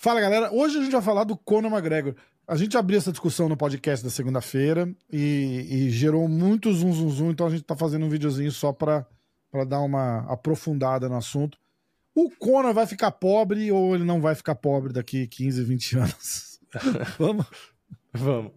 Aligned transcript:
Fala 0.00 0.18
galera, 0.18 0.50
hoje 0.50 0.78
a 0.78 0.82
gente 0.82 0.92
vai 0.92 1.02
falar 1.02 1.24
do 1.24 1.36
Conor 1.36 1.70
McGregor. 1.70 2.14
A 2.48 2.56
gente 2.56 2.74
abriu 2.74 2.96
essa 2.96 3.10
discussão 3.12 3.50
no 3.50 3.56
podcast 3.56 4.02
da 4.02 4.10
segunda-feira 4.10 4.90
e, 5.12 5.66
e, 5.68 5.90
gerou 5.90 6.26
muito 6.26 6.72
zum, 6.72 6.90
zum, 6.90 7.10
zum, 7.10 7.30
então 7.30 7.46
a 7.46 7.50
gente 7.50 7.64
tá 7.64 7.76
fazendo 7.76 8.06
um 8.06 8.08
videozinho 8.08 8.50
só 8.50 8.72
pra, 8.72 9.06
pra 9.50 9.62
dar 9.62 9.80
uma 9.80 10.20
aprofundada 10.20 11.06
no 11.06 11.18
assunto. 11.18 11.58
O 12.14 12.30
Conor 12.30 12.72
vai 12.72 12.86
ficar 12.86 13.10
pobre 13.10 13.70
ou 13.70 13.94
ele 13.94 14.04
não 14.04 14.22
vai 14.22 14.34
ficar 14.34 14.54
pobre 14.54 14.90
daqui 14.90 15.26
15, 15.26 15.64
20 15.64 15.98
anos? 15.98 16.60
Vamos? 17.18 17.46
Vamos. 18.14 18.52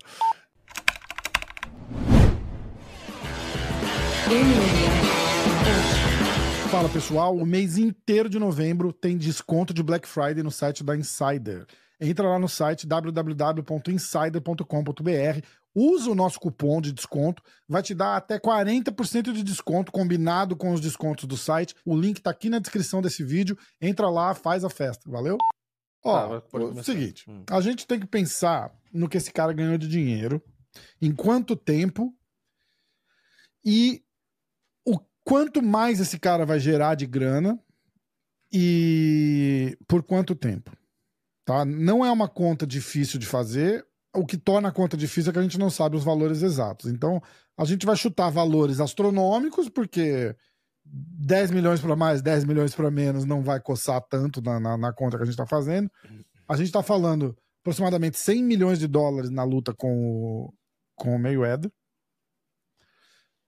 Fala 6.73 6.89
pessoal, 6.89 7.37
o 7.37 7.45
mês 7.45 7.77
inteiro 7.77 8.27
de 8.27 8.39
novembro 8.39 8.91
tem 8.91 9.15
desconto 9.15 9.75
de 9.75 9.83
Black 9.83 10.07
Friday 10.07 10.41
no 10.41 10.49
site 10.49 10.83
da 10.83 10.97
Insider. 10.97 11.67
Entra 12.01 12.27
lá 12.27 12.39
no 12.39 12.49
site 12.49 12.87
www.insider.com.br, 12.87 15.45
usa 15.75 16.09
o 16.09 16.15
nosso 16.15 16.39
cupom 16.39 16.81
de 16.81 16.91
desconto, 16.91 17.43
vai 17.69 17.83
te 17.83 17.93
dar 17.93 18.17
até 18.17 18.39
40% 18.39 19.31
de 19.31 19.43
desconto 19.43 19.91
combinado 19.91 20.55
com 20.55 20.73
os 20.73 20.81
descontos 20.81 21.25
do 21.25 21.37
site. 21.37 21.75
O 21.85 21.95
link 21.95 22.19
tá 22.19 22.31
aqui 22.31 22.49
na 22.49 22.57
descrição 22.57 23.03
desse 23.03 23.23
vídeo. 23.23 23.55
Entra 23.79 24.09
lá, 24.09 24.33
faz 24.33 24.63
a 24.63 24.69
festa, 24.69 25.07
valeu? 25.07 25.37
Ó, 26.03 26.39
tá, 26.39 26.57
o 26.57 26.83
seguinte, 26.83 27.29
hum. 27.29 27.43
a 27.51 27.61
gente 27.61 27.85
tem 27.85 27.99
que 27.99 28.07
pensar 28.07 28.73
no 28.91 29.07
que 29.07 29.17
esse 29.17 29.31
cara 29.31 29.53
ganhou 29.53 29.77
de 29.77 29.87
dinheiro, 29.87 30.41
em 30.99 31.13
quanto 31.13 31.55
tempo 31.55 32.11
e 33.63 34.03
quanto 35.23 35.61
mais 35.61 35.99
esse 35.99 36.19
cara 36.19 36.45
vai 36.45 36.59
gerar 36.59 36.95
de 36.95 37.05
grana 37.05 37.59
e 38.51 39.77
por 39.87 40.03
quanto 40.03 40.35
tempo. 40.35 40.71
Tá? 41.45 41.65
Não 41.65 42.05
é 42.05 42.11
uma 42.11 42.27
conta 42.27 42.65
difícil 42.65 43.19
de 43.19 43.25
fazer. 43.25 43.85
O 44.15 44.25
que 44.25 44.37
torna 44.37 44.69
a 44.69 44.71
conta 44.71 44.95
difícil 44.95 45.31
é 45.31 45.33
que 45.33 45.39
a 45.39 45.43
gente 45.43 45.57
não 45.57 45.69
sabe 45.69 45.97
os 45.97 46.03
valores 46.03 46.41
exatos. 46.41 46.89
Então, 46.91 47.21
a 47.57 47.65
gente 47.65 47.85
vai 47.85 47.95
chutar 47.95 48.29
valores 48.29 48.79
astronômicos, 48.79 49.69
porque 49.69 50.35
10 50.85 51.51
milhões 51.51 51.81
para 51.81 51.95
mais, 51.95 52.21
10 52.21 52.45
milhões 52.45 52.75
para 52.75 52.91
menos 52.91 53.25
não 53.25 53.41
vai 53.41 53.59
coçar 53.59 54.01
tanto 54.09 54.41
na, 54.41 54.59
na, 54.59 54.77
na 54.77 54.93
conta 54.93 55.17
que 55.17 55.23
a 55.23 55.25
gente 55.25 55.33
está 55.33 55.47
fazendo. 55.47 55.89
A 56.47 56.55
gente 56.55 56.67
está 56.67 56.83
falando 56.83 57.35
aproximadamente 57.61 58.17
100 58.17 58.43
milhões 58.43 58.79
de 58.79 58.87
dólares 58.87 59.29
na 59.29 59.43
luta 59.43 59.73
com 59.73 59.93
o, 59.95 60.53
com 60.95 61.15
o 61.15 61.19
Mayweather. 61.19 61.71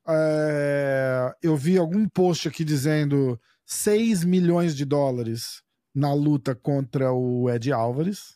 É, 0.07 1.35
eu 1.41 1.55
vi 1.57 1.77
algum 1.77 2.07
post 2.07 2.47
aqui 2.47 2.63
dizendo 2.63 3.39
6 3.65 4.23
milhões 4.23 4.75
de 4.75 4.85
dólares 4.85 5.63
na 5.93 6.13
luta 6.13 6.53
contra 6.53 7.11
o 7.11 7.49
Ed 7.49 7.71
Álvares. 7.71 8.35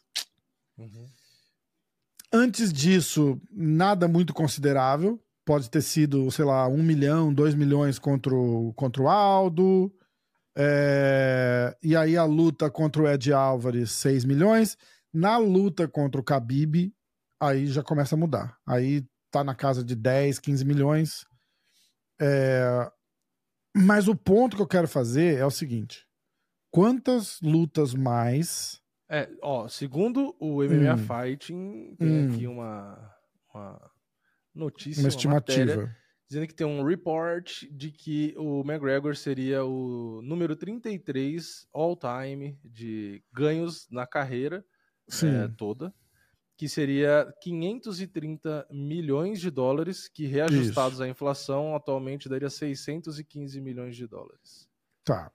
Uhum. 0.78 1.06
Antes 2.32 2.72
disso, 2.72 3.40
nada 3.52 4.08
muito 4.08 4.34
considerável. 4.34 5.20
Pode 5.46 5.70
ter 5.70 5.82
sido, 5.82 6.30
sei 6.32 6.46
lá, 6.46 6.68
1 6.68 6.84
milhão, 6.84 7.34
2 7.34 7.56
milhões 7.56 7.98
contra 7.98 8.34
o, 8.34 8.72
contra 8.74 9.02
o 9.02 9.10
Aldo. 9.10 9.92
É, 10.56 11.76
e 11.82 11.96
aí 11.96 12.16
a 12.16 12.24
luta 12.24 12.70
contra 12.70 13.02
o 13.02 13.08
Ed 13.08 13.34
Álvares, 13.34 13.92
6 13.92 14.26
milhões. 14.26 14.78
Na 15.12 15.38
luta 15.38 15.88
contra 15.88 16.22
o 16.22 16.24
Khabib, 16.24 16.94
aí 17.40 17.66
já 17.66 17.82
começa 17.82 18.16
a 18.16 18.18
mudar. 18.18 18.58
Aí 18.68 19.04
tá 19.32 19.44
na 19.44 19.56
casa 19.56 19.84
de 19.84 19.96
10, 19.96 20.38
15 20.40 20.66
milhões. 20.66 21.26
É... 22.20 22.92
Mas 23.76 24.08
o 24.08 24.16
ponto 24.16 24.56
que 24.56 24.62
eu 24.62 24.68
quero 24.68 24.88
fazer 24.88 25.38
é 25.38 25.46
o 25.46 25.52
seguinte: 25.52 26.06
quantas 26.72 27.40
lutas 27.42 27.94
mais. 27.94 28.82
É, 29.10 29.30
ó, 29.42 29.68
segundo 29.68 30.36
o 30.40 30.64
MMA 30.64 30.94
hum. 30.94 30.98
Fighting, 30.98 31.96
tem 31.98 32.08
hum. 32.08 32.34
aqui 32.34 32.48
uma, 32.48 33.16
uma 33.54 33.92
notícia, 34.54 35.02
uma 35.02 35.10
estimativa. 35.10 35.84
Uma 35.84 36.00
dizendo 36.30 36.48
que 36.48 36.54
tem 36.54 36.68
um 36.68 36.84
report 36.84 37.64
de 37.72 37.92
que 37.92 38.36
o 38.38 38.62
McGregor 38.62 39.16
seria 39.16 39.66
o 39.66 40.22
número 40.22 40.56
33 40.56 41.68
all-time 41.74 42.60
de 42.64 43.24
ganhos 43.34 43.88
na 43.90 44.06
carreira 44.06 44.64
é, 45.24 45.48
toda 45.58 45.92
que 46.60 46.68
seria 46.68 47.34
530 47.40 48.68
milhões 48.70 49.40
de 49.40 49.50
dólares, 49.50 50.10
que 50.10 50.26
reajustados 50.26 50.96
Isso. 50.96 51.04
à 51.04 51.08
inflação 51.08 51.74
atualmente 51.74 52.28
daria 52.28 52.50
615 52.50 53.62
milhões 53.62 53.96
de 53.96 54.06
dólares. 54.06 54.68
Tá. 55.06 55.32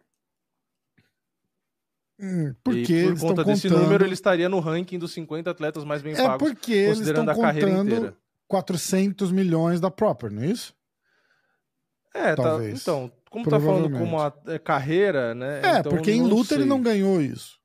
Hum, 2.20 2.54
porque 2.62 3.08
por 3.08 3.20
conta 3.20 3.42
desse 3.42 3.70
contando... 3.70 3.84
número, 3.84 4.04
ele 4.04 4.12
estaria 4.12 4.50
no 4.50 4.60
ranking 4.60 4.98
dos 4.98 5.14
50 5.14 5.50
atletas 5.50 5.82
mais 5.82 6.02
bem 6.02 6.12
é 6.12 6.16
pagos, 6.16 6.46
porque 6.46 6.88
considerando 6.88 7.30
a 7.30 7.34
carreira 7.34 7.70
inteira. 7.70 8.16
400 8.46 9.32
milhões 9.32 9.80
da 9.80 9.90
Proper, 9.90 10.30
não 10.30 10.42
é 10.42 10.48
isso? 10.48 10.76
É, 12.14 12.36
tá, 12.36 12.58
então, 12.68 13.10
como 13.30 13.48
tá 13.48 13.58
falando 13.58 13.98
como 13.98 14.20
a 14.20 14.30
é, 14.46 14.58
carreira, 14.58 15.34
né? 15.34 15.62
É, 15.64 15.78
então, 15.78 15.90
porque 15.90 16.12
em 16.12 16.22
luta 16.22 16.50
sei. 16.50 16.58
ele 16.58 16.64
não 16.66 16.82
ganhou 16.82 17.18
isso. 17.22 17.58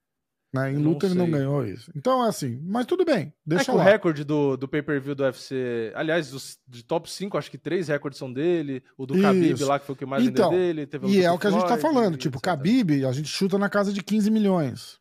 Né? 0.51 0.73
Em 0.73 0.77
luta 0.77 1.05
ele 1.05 1.13
não 1.13 1.29
ganhou 1.29 1.63
isso. 1.63 1.91
Então, 1.95 2.23
assim, 2.23 2.59
mas 2.63 2.87
tudo 2.87 3.05
bem. 3.05 3.31
Deixa 3.45 3.71
é 3.71 3.75
o 3.75 3.77
recorde 3.77 4.23
do, 4.23 4.57
do 4.57 4.67
pay-per-view 4.67 5.13
do 5.13 5.23
UFC. 5.23 5.91
Aliás, 5.95 6.31
dos, 6.31 6.57
de 6.67 6.83
top 6.83 7.09
5, 7.09 7.37
acho 7.37 7.51
que 7.51 7.57
três 7.57 7.87
recordes 7.87 8.17
são 8.17 8.33
dele. 8.33 8.83
O 8.97 9.05
do 9.05 9.13
isso. 9.15 9.23
Khabib 9.23 9.63
lá, 9.63 9.79
que 9.79 9.85
foi 9.85 9.93
o 9.93 9.97
que 9.97 10.05
mais 10.07 10.23
então, 10.23 10.49
vendeu 10.49 10.88
dele. 10.88 10.89
E 11.07 11.23
é 11.23 11.31
o 11.31 11.38
que 11.38 11.45
a 11.45 11.51
gente 11.51 11.67
tá 11.67 11.77
falando. 11.77 12.17
Tipo, 12.17 12.38
etc. 12.38 12.47
Khabib, 12.47 13.05
a 13.05 13.11
gente 13.11 13.29
chuta 13.29 13.59
na 13.59 13.69
casa 13.69 13.93
de 13.93 14.01
15 14.01 14.31
milhões. 14.31 14.99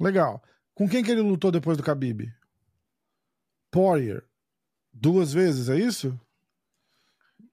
Legal. 0.00 0.42
Com 0.74 0.88
quem 0.88 1.04
que 1.04 1.12
ele 1.12 1.20
lutou 1.20 1.52
depois 1.52 1.76
do 1.76 1.84
Khabib? 1.84 2.28
Poirier. 3.70 4.24
Duas 4.92 5.32
vezes, 5.32 5.68
é 5.68 5.78
isso? 5.78 6.18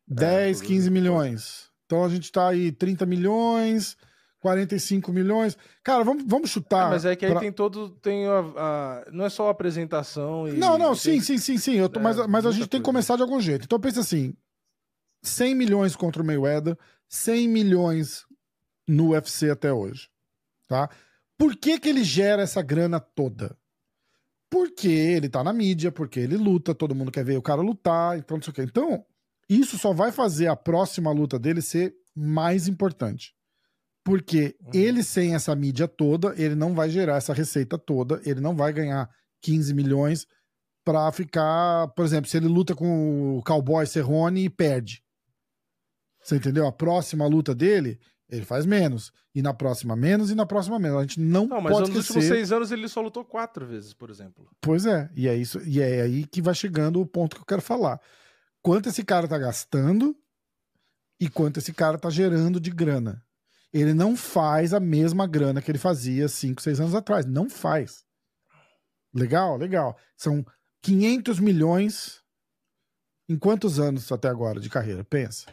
10, 0.07 0.61
é, 0.61 0.65
15 0.65 0.89
milhões. 0.89 1.69
Então 1.85 2.03
a 2.03 2.09
gente 2.09 2.31
tá 2.31 2.49
aí 2.49 2.71
30 2.71 3.05
milhões 3.05 3.95
45 4.39 5.11
milhões. 5.11 5.57
Cara, 5.83 6.03
vamos, 6.03 6.23
vamos 6.25 6.49
chutar. 6.49 6.87
É, 6.87 6.89
mas 6.89 7.05
é 7.05 7.15
que 7.15 7.25
aí 7.25 7.31
pra... 7.31 7.41
tem 7.41 7.51
todo. 7.51 7.89
Tem 7.89 8.25
a, 8.27 8.39
a, 8.39 9.05
não 9.11 9.25
é 9.25 9.29
só 9.29 9.47
a 9.47 9.51
apresentação. 9.51 10.47
E, 10.47 10.53
não, 10.53 10.77
não, 10.77 10.95
sim, 10.95 11.19
sim, 11.19 11.37
sim, 11.37 11.57
sim. 11.57 11.75
Eu 11.75 11.89
tô, 11.89 11.99
é, 11.99 12.03
mas 12.03 12.17
mas 12.27 12.45
a 12.45 12.51
gente 12.51 12.67
tem 12.67 12.79
que 12.79 12.85
começar 12.85 13.15
de 13.15 13.21
algum 13.21 13.39
jeito. 13.39 13.65
Então 13.65 13.79
pensa 13.79 13.99
assim: 13.99 14.33
100 15.21 15.55
milhões 15.55 15.95
contra 15.95 16.21
o 16.21 16.25
Mayweather, 16.25 16.77
100 17.07 17.47
milhões 17.47 18.25
no 18.87 19.11
UFC 19.11 19.49
até 19.49 19.71
hoje. 19.71 20.09
Tá? 20.67 20.89
Por 21.37 21.55
que, 21.55 21.79
que 21.79 21.89
ele 21.89 22.03
gera 22.03 22.41
essa 22.41 22.61
grana 22.61 22.99
toda? 22.99 23.57
Porque 24.49 24.87
ele 24.87 25.29
tá 25.29 25.43
na 25.43 25.53
mídia, 25.53 25.91
porque 25.91 26.19
ele 26.19 26.37
luta, 26.37 26.73
todo 26.73 26.95
mundo 26.95 27.11
quer 27.11 27.23
ver 27.23 27.37
o 27.37 27.41
cara 27.41 27.61
lutar, 27.61 28.17
então 28.17 28.37
não 28.37 28.43
sei 28.43 28.51
o 28.51 28.53
quê. 28.53 28.63
Então, 28.63 29.05
isso 29.47 29.77
só 29.77 29.93
vai 29.93 30.11
fazer 30.11 30.47
a 30.47 30.55
próxima 30.55 31.11
luta 31.11 31.37
dele 31.39 31.61
ser 31.61 31.95
mais 32.15 32.67
importante. 32.67 33.33
Porque 34.09 34.55
uhum. 34.59 34.71
ele 34.73 35.03
sem 35.03 35.35
essa 35.35 35.55
mídia 35.55 35.87
toda, 35.87 36.33
ele 36.35 36.55
não 36.55 36.73
vai 36.73 36.89
gerar 36.89 37.17
essa 37.17 37.31
receita 37.31 37.77
toda, 37.77 38.19
ele 38.25 38.41
não 38.41 38.55
vai 38.55 38.73
ganhar 38.73 39.07
15 39.43 39.71
milhões 39.71 40.25
para 40.83 41.11
ficar, 41.11 41.89
por 41.89 42.03
exemplo, 42.03 42.27
se 42.27 42.35
ele 42.35 42.47
luta 42.47 42.73
com 42.73 43.37
o 43.37 43.43
Cowboy 43.43 43.85
Cerrone 43.85 44.45
e 44.45 44.49
perde. 44.49 45.03
Você 46.23 46.37
entendeu? 46.37 46.65
A 46.65 46.71
próxima 46.71 47.27
luta 47.27 47.53
dele, 47.53 47.99
ele 48.27 48.43
faz 48.43 48.65
menos. 48.65 49.11
E 49.35 49.43
na 49.43 49.53
próxima 49.53 49.95
menos, 49.95 50.31
e 50.31 50.35
na 50.35 50.47
próxima 50.47 50.79
menos. 50.79 50.97
A 50.97 51.01
gente 51.01 51.19
não, 51.19 51.45
não 51.45 51.61
mas 51.61 51.71
pode 51.71 51.91
nos 51.91 51.99
esquecer... 51.99 52.17
últimos 52.17 52.25
seis 52.25 52.51
anos 52.51 52.71
ele 52.71 52.87
só 52.87 53.01
lutou 53.01 53.23
quatro 53.23 53.63
vezes, 53.63 53.93
por 53.93 54.09
exemplo. 54.09 54.49
Pois 54.59 54.87
é, 54.87 55.07
e 55.15 55.27
é 55.27 55.35
isso, 55.35 55.61
e 55.67 55.79
é 55.79 56.01
aí 56.01 56.25
que 56.25 56.41
vai 56.41 56.55
chegando 56.55 56.99
o 56.99 57.05
ponto 57.05 57.35
que 57.35 57.43
eu 57.43 57.45
quero 57.45 57.61
falar. 57.61 58.01
Quanto 58.59 58.89
esse 58.89 59.03
cara 59.03 59.27
tá 59.27 59.37
gastando 59.37 60.17
e 61.19 61.29
quanto 61.29 61.57
esse 61.57 61.71
cara 61.71 61.99
tá 61.99 62.09
gerando 62.09 62.59
de 62.59 62.71
grana 62.71 63.23
ele 63.71 63.93
não 63.93 64.15
faz 64.15 64.73
a 64.73 64.79
mesma 64.79 65.27
grana 65.27 65.61
que 65.61 65.69
ele 65.71 65.77
fazia 65.77 66.27
5, 66.27 66.61
6 66.61 66.79
anos 66.79 66.95
atrás. 66.95 67.25
Não 67.25 67.49
faz. 67.49 68.03
Legal, 69.13 69.57
legal. 69.57 69.97
São 70.15 70.45
500 70.81 71.39
milhões 71.39 72.21
em 73.27 73.37
quantos 73.37 73.79
anos 73.79 74.11
até 74.11 74.27
agora 74.27 74.59
de 74.59 74.69
carreira? 74.69 75.03
Pensa. 75.03 75.45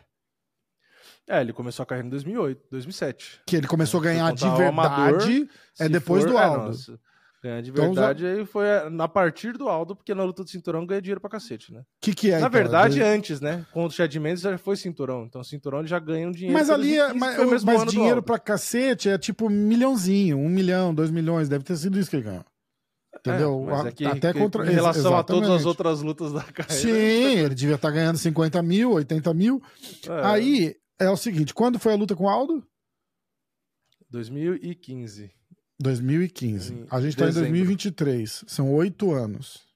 É, 1.28 1.40
ele 1.40 1.52
começou 1.52 1.82
a 1.82 1.86
carreira 1.86 2.06
em 2.06 2.10
2008, 2.10 2.68
2007. 2.70 3.42
Que 3.46 3.56
ele 3.56 3.66
começou 3.66 4.00
a 4.00 4.02
ganhar 4.02 4.32
de 4.32 4.44
verdade 4.44 4.68
amador, 4.68 5.48
é 5.78 5.88
depois 5.88 6.22
for, 6.22 6.30
do 6.30 6.38
é, 6.38 6.42
Aldo. 6.42 6.70
É, 6.70 6.98
Ganhar 7.46 7.62
de 7.62 7.70
então, 7.70 7.84
verdade 7.84 8.24
então, 8.24 8.38
aí 8.38 8.44
foi 8.44 8.66
a 8.98 9.08
partir 9.08 9.56
do 9.56 9.68
Aldo, 9.68 9.94
porque 9.94 10.12
na 10.12 10.24
luta 10.24 10.42
do 10.42 10.50
cinturão 10.50 10.84
ganha 10.84 11.00
dinheiro 11.00 11.20
pra 11.20 11.30
cacete, 11.30 11.72
né? 11.72 11.82
que, 12.00 12.12
que 12.12 12.28
é? 12.28 12.32
Na 12.32 12.38
então? 12.38 12.50
verdade, 12.50 13.00
antes, 13.00 13.40
né? 13.40 13.64
Com 13.72 13.86
o 13.86 13.90
Chad 13.90 14.12
Mendes 14.16 14.42
já 14.42 14.58
foi 14.58 14.76
cinturão. 14.76 15.24
Então, 15.24 15.44
cinturão 15.44 15.78
ele 15.78 15.88
já 15.88 16.00
ganha 16.00 16.26
um 16.26 16.32
dinheiro. 16.32 16.54
Mas 16.54 16.70
ali, 16.70 16.98
é, 16.98 17.12
mas, 17.12 17.62
mas 17.62 17.84
dinheiro 17.84 18.20
pra 18.20 18.36
cacete 18.36 19.08
é 19.08 19.16
tipo 19.16 19.48
milhãozinho, 19.48 20.38
um 20.38 20.48
milhão, 20.48 20.92
dois 20.92 21.10
milhões. 21.10 21.48
Deve 21.48 21.62
ter 21.62 21.76
sido 21.76 21.98
isso 22.00 22.10
que 22.10 22.16
ele 22.16 22.24
ganhou. 22.24 22.44
Entendeu? 23.14 23.66
É, 23.70 23.88
é 23.88 23.92
que, 23.92 24.04
Até 24.04 24.32
que, 24.32 24.38
contra... 24.40 24.66
Em 24.66 24.74
relação 24.74 25.12
Exatamente. 25.12 25.30
a 25.30 25.34
todas 25.34 25.50
as 25.50 25.66
outras 25.66 26.02
lutas 26.02 26.32
da 26.32 26.42
carreira. 26.42 26.80
Sim, 26.80 27.38
ele 27.38 27.54
devia 27.54 27.76
estar 27.76 27.88
tá 27.88 27.94
ganhando 27.94 28.18
50 28.18 28.60
mil, 28.62 28.92
80 28.92 29.34
mil. 29.34 29.62
É. 30.08 30.26
Aí 30.26 30.76
é 30.98 31.08
o 31.08 31.16
seguinte: 31.16 31.54
quando 31.54 31.78
foi 31.78 31.92
a 31.92 31.96
luta 31.96 32.16
com 32.16 32.24
o 32.24 32.28
Aldo? 32.28 32.66
2015. 34.10 35.30
2015. 35.78 36.86
A 36.90 37.00
gente 37.00 37.16
tá 37.16 37.28
em 37.28 37.32
2023. 37.32 38.44
São 38.46 38.72
oito 38.74 39.12
anos. 39.12 39.66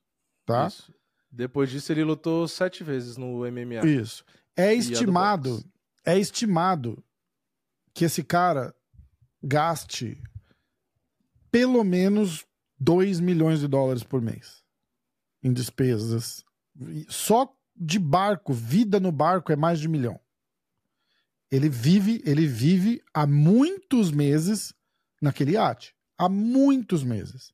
Tá? 0.47 0.67
Isso. 0.67 0.93
Depois 1.31 1.71
disso, 1.71 1.93
ele 1.93 2.03
lutou 2.03 2.49
sete 2.49 2.83
vezes 2.83 3.17
no 3.17 3.41
MMA. 3.41 3.87
Isso. 3.87 4.25
É 4.57 4.75
estimado, 4.75 5.65
é 6.05 6.19
estimado 6.19 7.03
que 7.95 8.05
esse 8.05 8.25
cara 8.25 8.75
gaste 9.43 10.21
pelo 11.51 11.83
menos 11.85 12.45
2 12.79 13.21
milhões 13.21 13.61
de 13.61 13.69
dólares 13.69 14.03
por 14.03 14.21
mês 14.21 14.63
em 15.43 15.53
despesas. 15.53 16.45
Só 17.09 17.53
de 17.77 17.99
barco, 17.99 18.53
vida 18.53 19.01
no 19.01 19.11
barco 19.11 19.53
é 19.53 19.57
mais 19.57 19.81
de 19.81 19.89
um 19.89 19.91
milhão. 19.91 20.21
Ele 21.51 21.69
vive, 21.69 22.23
ele 22.25 22.47
vive 22.47 23.03
há 23.13 23.27
muitos 23.27 24.11
meses 24.11 24.73
naquele 25.21 25.53
iate. 25.53 25.95
Há 26.19 26.29
muitos 26.29 27.03
meses. 27.03 27.53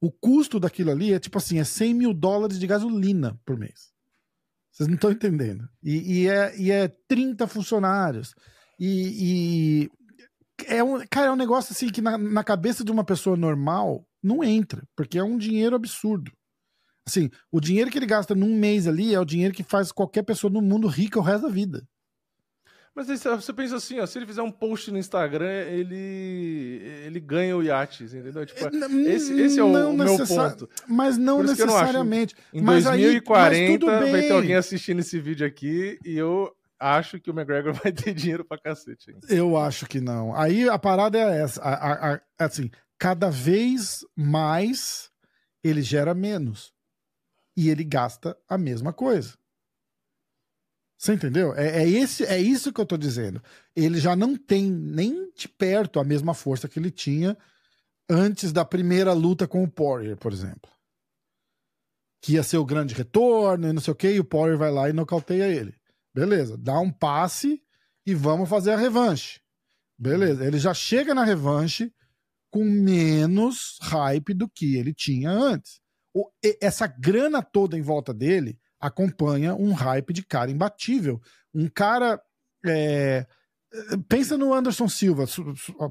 O 0.00 0.10
custo 0.10 0.60
daquilo 0.60 0.90
ali 0.90 1.12
é 1.12 1.18
tipo 1.18 1.38
assim, 1.38 1.58
é 1.58 1.64
100 1.64 1.94
mil 1.94 2.14
dólares 2.14 2.58
de 2.58 2.66
gasolina 2.66 3.40
por 3.44 3.56
mês. 3.56 3.92
Vocês 4.70 4.88
não 4.88 4.96
estão 4.96 5.10
entendendo. 5.10 5.68
E, 5.82 6.22
e, 6.22 6.28
é, 6.28 6.58
e 6.58 6.70
é 6.70 6.88
30 7.08 7.46
funcionários. 7.46 8.34
E, 8.78 9.88
e, 9.88 9.90
é 10.66 10.82
um, 10.82 11.04
cara, 11.06 11.28
é 11.28 11.32
um 11.32 11.36
negócio 11.36 11.72
assim 11.72 11.88
que 11.88 12.02
na, 12.02 12.18
na 12.18 12.44
cabeça 12.44 12.84
de 12.84 12.90
uma 12.90 13.04
pessoa 13.04 13.36
normal 13.36 14.06
não 14.22 14.42
entra, 14.42 14.82
porque 14.96 15.18
é 15.18 15.22
um 15.22 15.38
dinheiro 15.38 15.76
absurdo. 15.76 16.32
Assim, 17.06 17.30
o 17.52 17.60
dinheiro 17.60 17.90
que 17.90 17.98
ele 17.98 18.06
gasta 18.06 18.34
num 18.34 18.58
mês 18.58 18.86
ali 18.86 19.14
é 19.14 19.20
o 19.20 19.24
dinheiro 19.24 19.54
que 19.54 19.62
faz 19.62 19.92
qualquer 19.92 20.22
pessoa 20.22 20.50
no 20.50 20.62
mundo 20.62 20.88
rica 20.88 21.18
o 21.18 21.22
resto 21.22 21.46
da 21.46 21.52
vida. 21.52 21.86
Mas 22.94 23.08
você 23.08 23.52
pensa 23.52 23.76
assim, 23.76 23.98
ó, 23.98 24.06
se 24.06 24.16
ele 24.16 24.26
fizer 24.26 24.42
um 24.42 24.52
post 24.52 24.90
no 24.92 24.98
Instagram, 24.98 25.50
ele 25.66 26.80
ele 27.04 27.18
ganha 27.18 27.56
o 27.56 27.62
iate, 27.62 28.04
entendeu? 28.04 28.46
Tipo, 28.46 28.68
esse, 29.08 29.40
esse 29.40 29.58
é 29.58 29.64
o, 29.64 29.90
o 29.90 29.92
meu 29.92 30.16
ponto. 30.26 30.68
Mas 30.86 31.18
não 31.18 31.42
necessariamente. 31.42 32.36
Não 32.52 32.60
em 32.60 32.62
mas 32.62 32.84
2040 32.84 33.90
aí, 33.90 34.00
mas 34.00 34.10
vai 34.12 34.22
ter 34.22 34.32
alguém 34.32 34.54
assistindo 34.54 35.00
esse 35.00 35.18
vídeo 35.18 35.44
aqui 35.44 35.98
e 36.04 36.16
eu 36.16 36.54
acho 36.78 37.18
que 37.18 37.30
o 37.30 37.34
McGregor 37.34 37.72
vai 37.82 37.90
ter 37.90 38.14
dinheiro 38.14 38.44
pra 38.44 38.58
cacete. 38.58 39.10
Hein? 39.10 39.18
Eu 39.28 39.56
acho 39.56 39.86
que 39.86 40.00
não. 40.00 40.34
Aí 40.36 40.68
a 40.68 40.78
parada 40.78 41.18
é 41.18 41.42
essa, 41.42 41.60
a, 41.62 41.74
a, 41.74 42.14
a, 42.14 42.20
assim, 42.38 42.70
cada 42.96 43.28
vez 43.28 44.06
mais 44.14 45.10
ele 45.64 45.82
gera 45.82 46.14
menos 46.14 46.72
e 47.56 47.70
ele 47.70 47.82
gasta 47.82 48.36
a 48.48 48.56
mesma 48.56 48.92
coisa. 48.92 49.34
Você 51.04 51.12
entendeu? 51.12 51.54
É, 51.54 51.82
é, 51.82 51.86
esse, 51.86 52.24
é 52.24 52.40
isso 52.40 52.72
que 52.72 52.80
eu 52.80 52.86
tô 52.86 52.96
dizendo. 52.96 53.42
Ele 53.76 54.00
já 54.00 54.16
não 54.16 54.38
tem 54.38 54.70
nem 54.70 55.30
de 55.36 55.46
perto 55.46 56.00
a 56.00 56.04
mesma 56.04 56.32
força 56.32 56.66
que 56.66 56.78
ele 56.78 56.90
tinha 56.90 57.36
antes 58.08 58.54
da 58.54 58.64
primeira 58.64 59.12
luta 59.12 59.46
com 59.46 59.62
o 59.62 59.70
Poirier, 59.70 60.16
por 60.16 60.32
exemplo. 60.32 60.70
Que 62.22 62.32
ia 62.32 62.42
ser 62.42 62.56
o 62.56 62.64
grande 62.64 62.94
retorno 62.94 63.68
e 63.68 63.72
não 63.74 63.82
sei 63.82 63.92
o 63.92 63.94
que, 63.94 64.12
e 64.12 64.18
o 64.18 64.24
Poirier 64.24 64.56
vai 64.56 64.70
lá 64.70 64.88
e 64.88 64.94
nocauteia 64.94 65.46
ele. 65.46 65.74
Beleza, 66.14 66.56
dá 66.56 66.80
um 66.80 66.90
passe 66.90 67.62
e 68.06 68.14
vamos 68.14 68.48
fazer 68.48 68.72
a 68.72 68.78
revanche. 68.78 69.42
Beleza, 69.98 70.42
ele 70.42 70.58
já 70.58 70.72
chega 70.72 71.14
na 71.14 71.22
revanche 71.22 71.92
com 72.50 72.64
menos 72.64 73.76
hype 73.82 74.32
do 74.32 74.48
que 74.48 74.76
ele 74.76 74.94
tinha 74.94 75.30
antes. 75.30 75.82
Essa 76.62 76.86
grana 76.86 77.42
toda 77.42 77.76
em 77.76 77.82
volta 77.82 78.14
dele 78.14 78.58
acompanha 78.86 79.54
um 79.54 79.72
hype 79.72 80.12
de 80.12 80.22
cara 80.22 80.50
imbatível. 80.50 81.20
Um 81.54 81.68
cara. 81.68 82.20
É, 82.66 83.26
pensa 84.08 84.36
no 84.38 84.52
Anderson 84.52 84.88
Silva, 84.88 85.24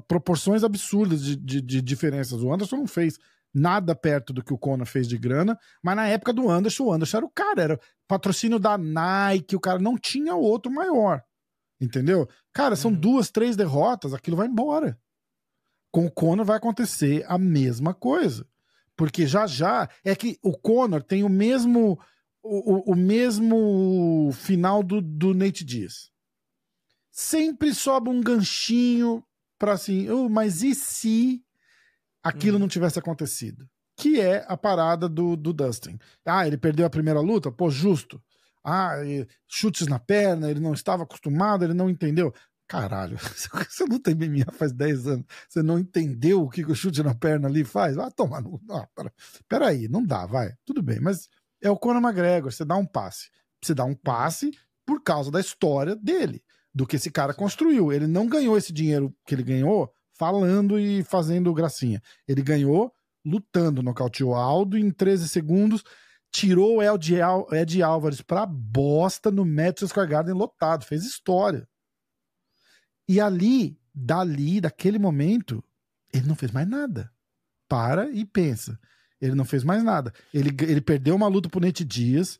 proporções 0.08 0.64
absurdas 0.64 1.22
de, 1.22 1.36
de, 1.36 1.60
de, 1.60 1.82
diferenças. 1.82 2.42
O 2.42 2.52
Anderson 2.52 2.76
não 2.76 2.86
fez 2.86 3.18
nada 3.52 3.94
perto 3.94 4.32
do 4.32 4.42
que 4.42 4.52
o 4.52 4.58
Conor 4.58 4.86
fez 4.86 5.06
de 5.06 5.16
grana, 5.16 5.58
mas 5.82 5.94
na 5.94 6.08
época 6.08 6.32
do 6.32 6.50
Anderson, 6.50 6.84
o 6.84 6.92
Anderson 6.92 7.18
era 7.18 7.26
o 7.26 7.30
cara, 7.30 7.62
era 7.62 7.80
patrocínio 8.08 8.58
da 8.58 8.76
Nike, 8.76 9.54
o 9.54 9.60
cara 9.60 9.78
não 9.78 9.96
tinha 9.96 10.34
outro 10.34 10.72
maior. 10.72 11.22
Entendeu? 11.80 12.28
Cara, 12.52 12.74
são 12.74 12.90
uhum. 12.90 12.98
duas, 12.98 13.30
três 13.30 13.56
derrotas, 13.56 14.14
aquilo 14.14 14.36
vai 14.36 14.46
embora. 14.46 14.98
Com 15.92 16.06
o 16.06 16.10
Conor 16.10 16.44
vai 16.44 16.56
acontecer 16.56 17.24
a 17.28 17.38
mesma 17.38 17.94
coisa. 17.94 18.46
Porque 18.96 19.26
já 19.26 19.46
já 19.46 19.88
é 20.04 20.14
que 20.14 20.38
o 20.42 20.56
Conor 20.56 21.02
tem 21.02 21.22
o 21.24 21.28
mesmo 21.28 21.98
o, 22.44 22.92
o, 22.92 22.94
mesmo 22.94 24.30
final 24.34 24.82
do, 24.82 25.00
do 25.00 25.32
Nate 25.32 25.64
Diaz. 25.64 26.10
Sempre 27.10 27.74
sobe 27.74 28.10
um 28.10 28.20
ganchinho 28.20 29.24
para 29.58 29.72
assim, 29.72 30.10
oh, 30.10 30.28
mas 30.28 30.62
e 30.62 30.74
se 30.74 31.42
aquilo 32.22 32.54
uhum. 32.54 32.60
não 32.60 32.68
tivesse 32.68 32.98
acontecido? 32.98 33.66
Que 33.96 34.20
é 34.20 34.44
a 34.46 34.56
parada 34.56 35.08
do, 35.08 35.36
do 35.36 35.52
Dustin. 35.52 35.98
Ah, 36.24 36.46
ele 36.46 36.58
perdeu 36.58 36.84
a 36.84 36.90
primeira 36.90 37.20
luta? 37.20 37.50
Pô, 37.50 37.70
justo. 37.70 38.22
Ah, 38.62 38.96
chutes 39.46 39.86
na 39.86 39.98
perna, 39.98 40.50
ele 40.50 40.60
não 40.60 40.74
estava 40.74 41.04
acostumado, 41.04 41.64
ele 41.64 41.74
não 41.74 41.88
entendeu. 41.88 42.34
Caralho, 42.66 43.16
você 43.68 43.84
luta 43.84 44.10
MMA 44.10 44.50
faz 44.52 44.72
10 44.72 45.06
anos, 45.06 45.26
você 45.48 45.62
não 45.62 45.78
entendeu 45.78 46.42
o 46.42 46.48
que 46.48 46.64
o 46.64 46.74
chute 46.74 47.02
na 47.02 47.14
perna 47.14 47.46
ali 47.46 47.62
faz? 47.62 47.94
Vai 47.94 48.10
tomar 48.10 48.42
no. 48.42 48.60
Não, 48.66 48.86
pera, 48.94 49.12
peraí, 49.48 49.86
não 49.88 50.04
dá, 50.04 50.26
vai. 50.26 50.54
Tudo 50.64 50.82
bem, 50.82 50.98
mas 50.98 51.28
é 51.62 51.70
o 51.70 51.76
Conor 51.76 52.02
McGregor. 52.02 52.52
Você 52.52 52.64
dá 52.64 52.76
um 52.76 52.86
passe. 52.86 53.30
Você 53.62 53.74
dá 53.74 53.84
um 53.84 53.94
passe 53.94 54.50
por 54.84 55.02
causa 55.02 55.30
da 55.30 55.40
história 55.40 55.96
dele, 55.96 56.42
do 56.74 56.86
que 56.86 56.96
esse 56.96 57.10
cara 57.10 57.32
construiu. 57.32 57.92
Ele 57.92 58.06
não 58.06 58.26
ganhou 58.26 58.56
esse 58.56 58.72
dinheiro 58.72 59.14
que 59.26 59.34
ele 59.34 59.42
ganhou 59.42 59.92
falando 60.12 60.78
e 60.78 61.02
fazendo 61.02 61.52
gracinha. 61.54 62.02
Ele 62.28 62.42
ganhou 62.42 62.92
lutando, 63.24 63.82
nocauteou 63.82 64.34
Aldo 64.34 64.76
em 64.76 64.90
13 64.90 65.28
segundos, 65.28 65.82
tirou 66.30 66.78
o 66.78 66.82
Ed 67.54 67.82
Álvares 67.82 68.20
pra 68.20 68.44
bosta 68.44 69.30
no 69.30 69.44
Madison 69.44 69.86
Square 69.86 70.10
Garden 70.10 70.34
lotado, 70.34 70.84
fez 70.84 71.04
história. 71.04 71.66
E 73.08 73.20
ali, 73.20 73.78
dali, 73.94 74.60
daquele 74.60 74.98
momento, 74.98 75.62
ele 76.12 76.26
não 76.26 76.34
fez 76.34 76.52
mais 76.52 76.68
nada. 76.68 77.10
Para 77.68 78.10
e 78.10 78.24
pensa. 78.24 78.78
Ele 79.24 79.34
não 79.34 79.44
fez 79.46 79.64
mais 79.64 79.82
nada. 79.82 80.12
Ele, 80.34 80.50
ele 80.68 80.82
perdeu 80.82 81.16
uma 81.16 81.26
luta 81.26 81.48
pro 81.48 81.58
Nate 81.58 81.82
Diaz. 81.82 82.38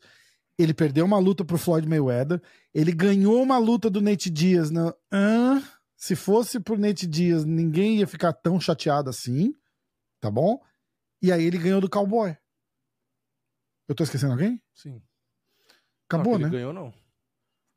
Ele 0.55 0.71
perdeu 0.71 1.03
uma 1.03 1.17
luta 1.17 1.43
pro 1.43 1.57
Floyd 1.57 1.87
Mayweather. 1.89 2.39
Ele 2.71 2.91
ganhou 2.91 3.41
uma 3.41 3.57
luta 3.57 3.89
do 3.89 3.99
Nate 3.99 4.29
Diaz. 4.29 4.69
Na, 4.69 4.93
ah, 5.11 5.63
se 5.95 6.15
fosse 6.15 6.59
pro 6.59 6.77
Nate 6.77 7.07
Diaz, 7.07 7.43
ninguém 7.43 7.97
ia 7.97 8.05
ficar 8.05 8.33
tão 8.33 8.59
chateado 8.59 9.09
assim. 9.09 9.55
Tá 10.21 10.29
bom? 10.29 10.61
E 11.23 11.31
aí 11.31 11.43
ele 11.43 11.57
ganhou 11.57 11.81
do 11.81 11.89
Cowboy. 11.89 12.37
Eu 13.87 13.95
tô 13.95 14.03
esquecendo 14.03 14.33
alguém? 14.33 14.61
Sim. 14.75 15.01
Acabou, 16.07 16.33
não, 16.33 16.41
né? 16.41 16.45
Ele 16.45 16.57
ganhou, 16.57 16.73
não. 16.73 16.93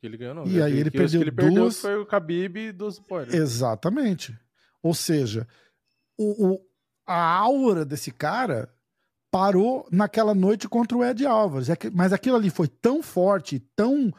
Ele 0.03 0.17
ganhou, 0.19 0.35
não. 0.35 0.47
E 0.47 0.61
aí 0.61 0.77
ele 0.79 0.91
perdeu 0.91 1.23
ele 1.23 1.31
duas... 1.31 1.47
perdeu 1.47 1.71
foi 1.73 1.97
o 1.97 2.05
Khabib 2.05 2.73
dos 2.73 2.97
spoilers. 2.97 3.33
Exatamente. 3.33 4.39
Ou 4.83 4.93
seja, 4.93 5.49
o, 6.19 6.53
o, 6.53 6.61
a 7.07 7.19
aura 7.39 7.87
desse 7.87 8.13
cara 8.13 8.71
parou 9.31 9.87
naquela 9.91 10.35
noite 10.35 10.69
contra 10.69 10.97
o 10.97 11.05
Ed 11.05 11.25
Alvarez. 11.27 11.69
É 11.69 11.77
mas 11.93 12.13
aquilo 12.13 12.37
ali 12.37 12.51
foi 12.51 12.69
tão 12.69 13.03
forte, 13.03 13.59
tão. 13.75 14.13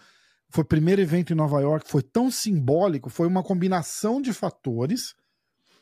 Foi 0.49 0.63
o 0.63 0.67
primeiro 0.67 1.01
evento 1.01 1.31
em 1.31 1.35
Nova 1.35 1.61
York, 1.61 1.89
foi 1.89 2.01
tão 2.01 2.31
simbólico, 2.31 3.09
foi 3.09 3.27
uma 3.27 3.43
combinação 3.43 4.19
de 4.19 4.33
fatores 4.33 5.13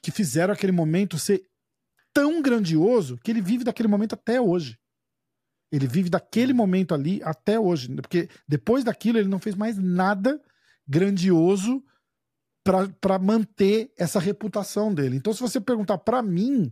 que 0.02 0.12
fizeram 0.12 0.54
aquele 0.54 0.74
momento 0.74 1.18
ser 1.18 1.44
tão 2.14 2.42
grandioso 2.42 3.18
que 3.24 3.32
ele 3.32 3.42
vive 3.42 3.64
daquele 3.64 3.88
momento 3.88 4.14
até 4.14 4.42
hoje. 4.42 4.78
Ele 5.72 5.88
vive 5.88 6.10
daquele 6.10 6.54
momento 6.54 6.94
ali 6.94 7.22
até 7.24 7.60
hoje. 7.60 7.94
Porque 7.96 8.30
depois 8.48 8.84
daquilo 8.84 9.18
ele 9.18 9.30
não 9.30 9.40
fez 9.40 9.56
mais 9.56 9.78
nada 9.78 10.42
grandioso 10.88 11.84
para 13.00 13.20
manter 13.20 13.92
essa 13.98 14.20
reputação 14.20 14.94
dele. 14.94 15.16
Então, 15.16 15.34
se 15.34 15.42
você 15.42 15.60
perguntar 15.60 15.98
para 16.00 16.22
mim, 16.22 16.72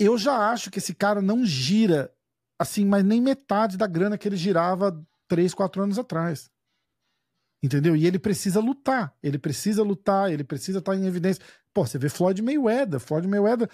eu 0.00 0.16
já 0.16 0.50
acho 0.50 0.70
que 0.70 0.78
esse 0.78 0.94
cara 0.94 1.20
não 1.20 1.44
gira 1.44 2.12
assim, 2.58 2.84
mas 2.84 3.04
nem 3.04 3.20
metade 3.20 3.76
da 3.76 3.86
grana 3.86 4.18
que 4.18 4.26
ele 4.26 4.36
girava 4.36 4.98
3, 5.28 5.54
4 5.54 5.82
anos 5.82 5.98
atrás. 5.98 6.50
Entendeu? 7.62 7.94
E 7.94 8.06
ele 8.06 8.18
precisa 8.18 8.60
lutar. 8.60 9.14
Ele 9.22 9.38
precisa 9.38 9.82
lutar, 9.82 10.32
ele 10.32 10.42
precisa 10.42 10.78
estar 10.78 10.96
em 10.96 11.06
evidência. 11.06 11.44
Pô, 11.74 11.86
você 11.86 11.98
vê 11.98 12.08
Floyd 12.08 12.40
Mayweather. 12.42 12.98
Floyd 12.98 13.28
Mayweather, 13.28 13.70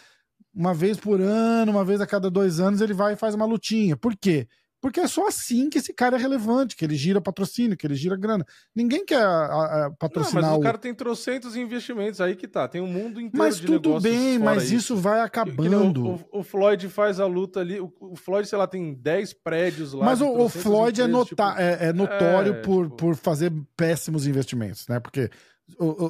uma 0.52 0.75
vez 0.75 0.99
por 0.99 1.21
ano, 1.21 1.71
uma 1.71 1.85
vez 1.85 2.00
a 2.00 2.06
cada 2.06 2.30
dois 2.30 2.59
anos, 2.61 2.80
ele 2.80 2.95
vai 2.95 3.12
e 3.12 3.16
faz 3.16 3.35
uma 3.35 3.45
lutinha. 3.45 3.97
Por 3.97 4.16
quê? 4.16 4.49
Porque 4.87 5.00
é 5.00 5.09
só 5.09 5.26
assim 5.26 5.69
que 5.69 5.78
esse 5.78 5.93
cara 5.93 6.16
é 6.16 6.21
relevante, 6.21 6.76
que 6.76 6.85
ele 6.85 6.95
gira 6.95 7.21
patrocínio, 7.21 7.76
que 7.76 7.85
ele 7.85 7.97
gira 7.97 8.14
grana. 8.14 8.47
Ninguém 8.73 9.05
quer 9.05 9.21
a, 9.21 9.87
a 9.87 9.90
patrocinar. 9.90 10.45
Não, 10.45 10.50
mas 10.50 10.59
o 10.61 10.62
cara 10.62 10.78
tem 10.78 10.95
trocentos 10.95 11.57
investimentos, 11.57 12.21
aí 12.21 12.37
que 12.37 12.47
tá. 12.47 12.69
Tem 12.69 12.81
um 12.81 12.87
mundo 12.87 13.21
inteiro 13.21 13.37
mas 13.37 13.59
de 13.59 13.66
tudo 13.66 14.00
bem, 14.00 14.38
mas 14.38 14.66
isso. 14.66 14.75
isso 14.76 14.97
vai 14.97 15.23
acabando. 15.23 16.07
O, 16.07 16.14
o, 16.14 16.38
o, 16.38 16.43
Floyd 16.45 16.88
faz 16.88 17.19
a 17.19 17.26
luta 17.26 17.59
ali. 17.59 17.81
O, 17.81 17.93
o, 17.99 18.14
Floyd, 18.14 18.49
sei 18.49 18.57
lá, 18.57 18.69
tem 18.69 18.95
10 18.95 19.33
prédios 19.33 19.93
lá. 19.93 20.05
Mas 20.05 20.21
o, 20.21 20.49
Floyd 20.49 21.02
é, 21.02 21.09
nota, 21.09 21.31
tipo, 21.31 21.43
é, 21.43 21.88
é, 21.88 21.93
notório 21.93 22.52
é, 22.52 22.61
por, 22.61 22.85
tipo... 22.85 22.97
por 22.97 23.16
fazer 23.16 23.52
péssimos 23.76 24.25
investimentos, 24.25 24.87
né? 24.87 25.00
Porque 25.00 25.28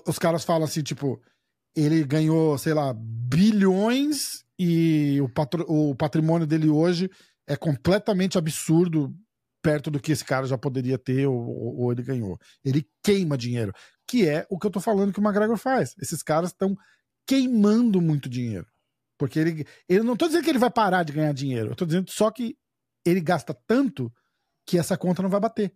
os 0.06 0.18
caras 0.18 0.45
falam 0.45 0.64
assim, 0.64 0.83
tipo, 0.83 1.18
ele 1.75 2.04
ganhou, 2.04 2.59
sei 2.59 2.75
lá, 2.75 2.95
bilhões 2.95 4.45
e 4.59 5.18
o, 5.23 5.30
patro, 5.30 5.64
o 5.66 5.95
patrimônio 5.95 6.47
dele 6.47 6.68
hoje 6.68 7.11
é 7.47 7.57
completamente 7.57 8.37
absurdo 8.37 9.15
perto 9.62 9.91
do 9.91 10.00
que 10.00 10.12
esse 10.12 10.25
cara 10.25 10.47
já 10.47 10.57
poderia 10.57 10.97
ter 10.97 11.26
ou, 11.26 11.76
ou, 11.76 11.93
ele 11.93 12.03
ganhou. 12.03 12.38
Ele 12.65 12.88
queima 13.03 13.37
dinheiro, 13.37 13.73
que 14.07 14.29
é 14.29 14.47
o 14.49 14.59
que 14.59 14.67
eu 14.67 14.71
tô 14.71 14.81
falando 14.81 15.12
que 15.12 15.19
o 15.19 15.23
McGregor 15.23 15.57
faz. 15.57 15.93
Esses 16.00 16.23
caras 16.23 16.50
estão 16.50 16.76
queimando 17.26 18.00
muito 18.00 18.29
dinheiro. 18.29 18.67
Porque 19.19 19.38
ele, 19.38 19.67
ele 19.88 20.03
não 20.03 20.17
tô 20.17 20.26
dizendo 20.26 20.45
que 20.45 20.50
ele 20.50 20.59
vai 20.59 20.71
parar 20.71 21.03
de 21.03 21.12
ganhar 21.12 21.33
dinheiro, 21.33 21.71
eu 21.71 21.76
tô 21.76 21.87
dizendo 21.87 22.11
só 22.11 22.31
que 22.31 22.57
ele 23.05 23.21
gasta 23.21 23.55
tanto 23.67 24.12
que 24.67 24.79
essa 24.79 24.97
conta 24.97 25.23
não 25.23 25.31
vai 25.31 25.41
bater. 25.41 25.73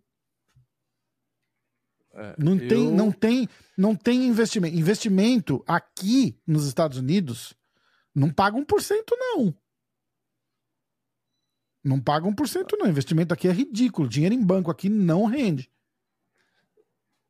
É, 2.13 2.35
não, 2.37 2.55
eu... 2.55 2.67
tem, 2.67 2.91
não, 2.91 3.11
tem, 3.11 3.49
não 3.77 3.95
tem 3.95 4.27
investimento. 4.27 4.77
Investimento 4.77 5.63
aqui 5.65 6.39
nos 6.45 6.65
Estados 6.65 6.97
Unidos 6.97 7.53
não 8.13 8.29
paga 8.29 8.57
1%, 8.57 8.65
não. 9.17 9.55
Não 11.83 11.99
paga 11.99 12.27
1%, 12.27 12.77
não. 12.77 12.87
Investimento 12.87 13.33
aqui 13.33 13.47
é 13.47 13.51
ridículo. 13.51 14.07
Dinheiro 14.07 14.35
em 14.35 14.43
banco 14.43 14.69
aqui 14.69 14.89
não 14.89 15.25
rende. 15.25 15.69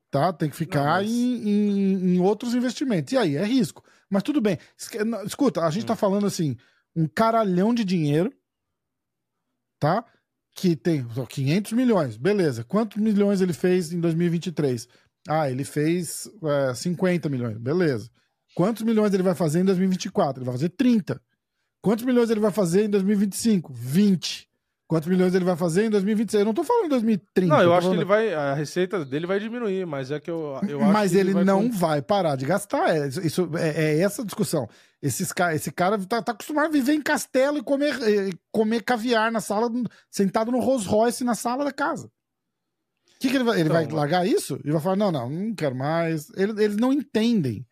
Tá? 0.10 0.34
Tem 0.34 0.50
que 0.50 0.55
ficar 0.55 0.84
não, 0.84 0.91
mas... 0.91 1.10
em, 1.10 1.50
em, 1.50 2.15
em, 2.15 2.20
outros 2.20 2.53
investimentos. 2.53 3.13
E 3.13 3.17
aí, 3.17 3.38
é 3.38 3.46
risco. 3.46 3.84
Mas 4.10 4.24
tudo 4.24 4.41
bem. 4.41 4.58
Escuta, 5.25 5.62
a 5.65 5.70
gente 5.70 5.86
tá 5.86 5.93
hum. 5.93 5.96
tá 5.96 6.00
falando 6.00 6.27
assim, 6.27 6.58
um 6.93 7.08
caralhão 7.08 7.74
de 7.74 7.86
dinheiro, 7.86 8.34
tá? 9.79 10.03
Que 10.53 10.75
tem 10.75 11.08
500 11.08 11.72
milhões. 11.72 12.17
Beleza. 12.17 12.65
Quantos 12.65 13.01
milhões 13.01 13.39
ele 13.39 13.53
fez 13.53 13.93
em 13.93 14.01
2023? 14.01 14.88
Ah, 15.29 15.50
ele 15.50 15.63
fez 15.63 16.29
é, 16.43 16.74
50 16.74 17.29
milhões. 17.29 17.58
Beleza. 17.58 18.10
Quantos 18.53 18.84
milhões 18.84 19.13
ele 19.13 19.24
vai 19.24 19.34
fazer 19.34 19.62
em 19.62 19.65
2024? 19.65 20.39
Ele 20.39 20.46
vai 20.46 20.55
fazer 20.55 20.70
30. 20.70 21.22
Quantos 21.82 22.06
milhões 22.06 22.30
ele 22.30 22.40
vai 22.40 22.52
fazer 22.52 22.86
em 22.86 22.90
2025? 22.90 23.74
20. 23.74 24.52
Quantos 24.92 25.08
milhões 25.08 25.34
ele 25.34 25.46
vai 25.46 25.56
fazer 25.56 25.86
em 25.86 25.90
2026? 25.90 26.42
Eu 26.42 26.46
não 26.46 26.54
tô 26.54 26.66
falando 26.66 26.88
em 26.88 26.90
2030. 26.90 27.56
Não, 27.56 27.64
eu, 27.64 27.74
acho 27.74 27.84
falando... 27.84 27.98
que 27.98 28.04
ele 28.04 28.08
vai. 28.10 28.34
A 28.34 28.54
receita 28.54 29.06
dele 29.06 29.26
vai 29.26 29.40
diminuir, 29.40 29.86
mas 29.86 30.12
é 30.12 30.20
que 30.20 30.30
eu. 30.30 30.60
eu 30.68 30.82
mas 30.82 31.14
ele, 31.14 31.30
ele 31.30 31.34
vai... 31.34 31.44
não 31.46 31.72
vai 31.72 32.02
parar 32.02 32.36
de 32.36 32.46
gastar. 32.46 32.94
É, 32.94 33.08
isso, 33.08 33.50
é, 33.58 33.70
é 33.70 34.00
essa 34.02 34.22
a 34.22 34.26
discussão. 34.26 34.68
Esses, 35.02 35.34
esse 35.54 35.72
cara 35.72 35.98
tá, 35.98 36.22
tá, 36.22 36.34
acostumado 36.34 36.66
a 36.66 36.72
viver 36.72 36.94
em 36.94 37.02
castelo 37.02 37.58
e 37.58 37.64
comer, 37.64 37.96
comer 38.52 38.84
caviar 38.84 39.32
na 39.32 39.40
sala, 39.40 39.72
sentado 40.10 40.52
no 40.52 40.60
Rolls 40.60 40.86
Royce 40.86 41.24
na 41.24 41.36
sala 41.36 41.64
da 41.64 41.72
casa. 41.72 42.08
O 42.08 43.20
que, 43.22 43.30
que 43.30 43.38
ele 43.38 43.46
vai. 43.46 43.62
Ele 43.62 43.70
então, 43.70 43.74
vai 43.74 43.88
largar 43.88 44.28
isso? 44.28 44.60
Ele 44.62 44.74
vai 44.74 44.82
falar: 44.82 44.98
não, 44.98 45.10
não, 45.10 45.30
não 45.30 45.56
quero 45.56 45.74
mais. 45.74 46.30
Eles, 46.36 46.58
eles 46.58 46.76
não 46.76 46.92
entendem 46.92 47.66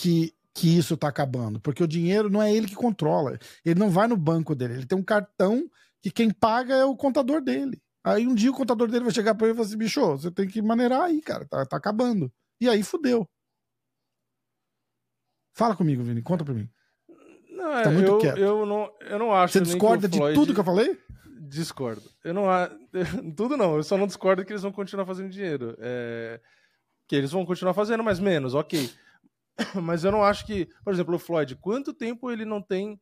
que, 0.00 0.32
que 0.56 0.74
isso 0.74 0.96
tá 0.96 1.08
acabando, 1.08 1.60
porque 1.60 1.84
o 1.84 1.86
dinheiro 1.86 2.30
não 2.30 2.42
é 2.42 2.50
ele 2.50 2.66
que 2.66 2.74
controla. 2.74 3.38
Ele 3.62 3.78
não 3.78 3.90
vai 3.90 4.08
no 4.08 4.16
banco 4.16 4.54
dele, 4.54 4.72
ele 4.72 4.86
tem 4.86 4.96
um 4.96 5.04
cartão 5.04 5.68
que 6.00 6.10
quem 6.10 6.30
paga 6.30 6.74
é 6.74 6.84
o 6.84 6.96
contador 6.96 7.42
dele. 7.42 7.78
Aí 8.02 8.26
um 8.26 8.34
dia 8.34 8.50
o 8.50 8.54
contador 8.54 8.88
dele 8.88 9.04
vai 9.04 9.12
chegar 9.12 9.34
para 9.34 9.46
ele 9.46 9.52
e 9.52 9.56
falar 9.56 9.66
assim: 9.68 9.76
bicho, 9.76 10.00
você 10.00 10.30
tem 10.30 10.48
que 10.48 10.62
maneirar 10.62 11.02
aí, 11.02 11.20
cara, 11.20 11.46
tá, 11.46 11.66
tá 11.66 11.76
acabando. 11.76 12.32
E 12.58 12.70
aí 12.70 12.82
fudeu. 12.82 13.28
Fala 15.54 15.76
comigo, 15.76 16.02
Vini, 16.02 16.22
conta 16.22 16.42
pra 16.42 16.54
mim. 16.54 16.68
Não, 17.50 17.82
tá 17.82 17.90
muito 17.90 18.12
eu, 18.12 18.18
quieto. 18.18 18.38
Eu 18.38 18.64
não, 18.64 18.90
eu 19.00 19.18
não 19.18 19.34
acho. 19.34 19.52
Você 19.52 19.60
discorda 19.60 20.08
Floyd... 20.08 20.34
de 20.34 20.40
tudo 20.40 20.54
que 20.54 20.60
eu 20.60 20.64
falei? 20.64 20.98
Discordo. 21.48 22.02
Eu 22.24 22.32
não 22.32 22.46
tudo 23.36 23.58
não. 23.58 23.76
Eu 23.76 23.82
só 23.82 23.98
não 23.98 24.06
discordo 24.06 24.42
que 24.42 24.52
eles 24.52 24.62
vão 24.62 24.72
continuar 24.72 25.04
fazendo 25.04 25.28
dinheiro. 25.28 25.76
É... 25.80 26.40
Que 27.06 27.14
eles 27.14 27.30
vão 27.30 27.44
continuar 27.44 27.74
fazendo, 27.74 28.02
mas 28.02 28.18
menos, 28.18 28.54
ok. 28.54 28.90
Mas 29.82 30.04
eu 30.04 30.12
não 30.12 30.22
acho 30.22 30.46
que, 30.46 30.68
por 30.84 30.92
exemplo, 30.92 31.14
o 31.14 31.18
Floyd, 31.18 31.56
quanto 31.56 31.92
tempo 31.92 32.30
ele 32.30 32.44
não 32.44 32.60
tem 32.60 33.00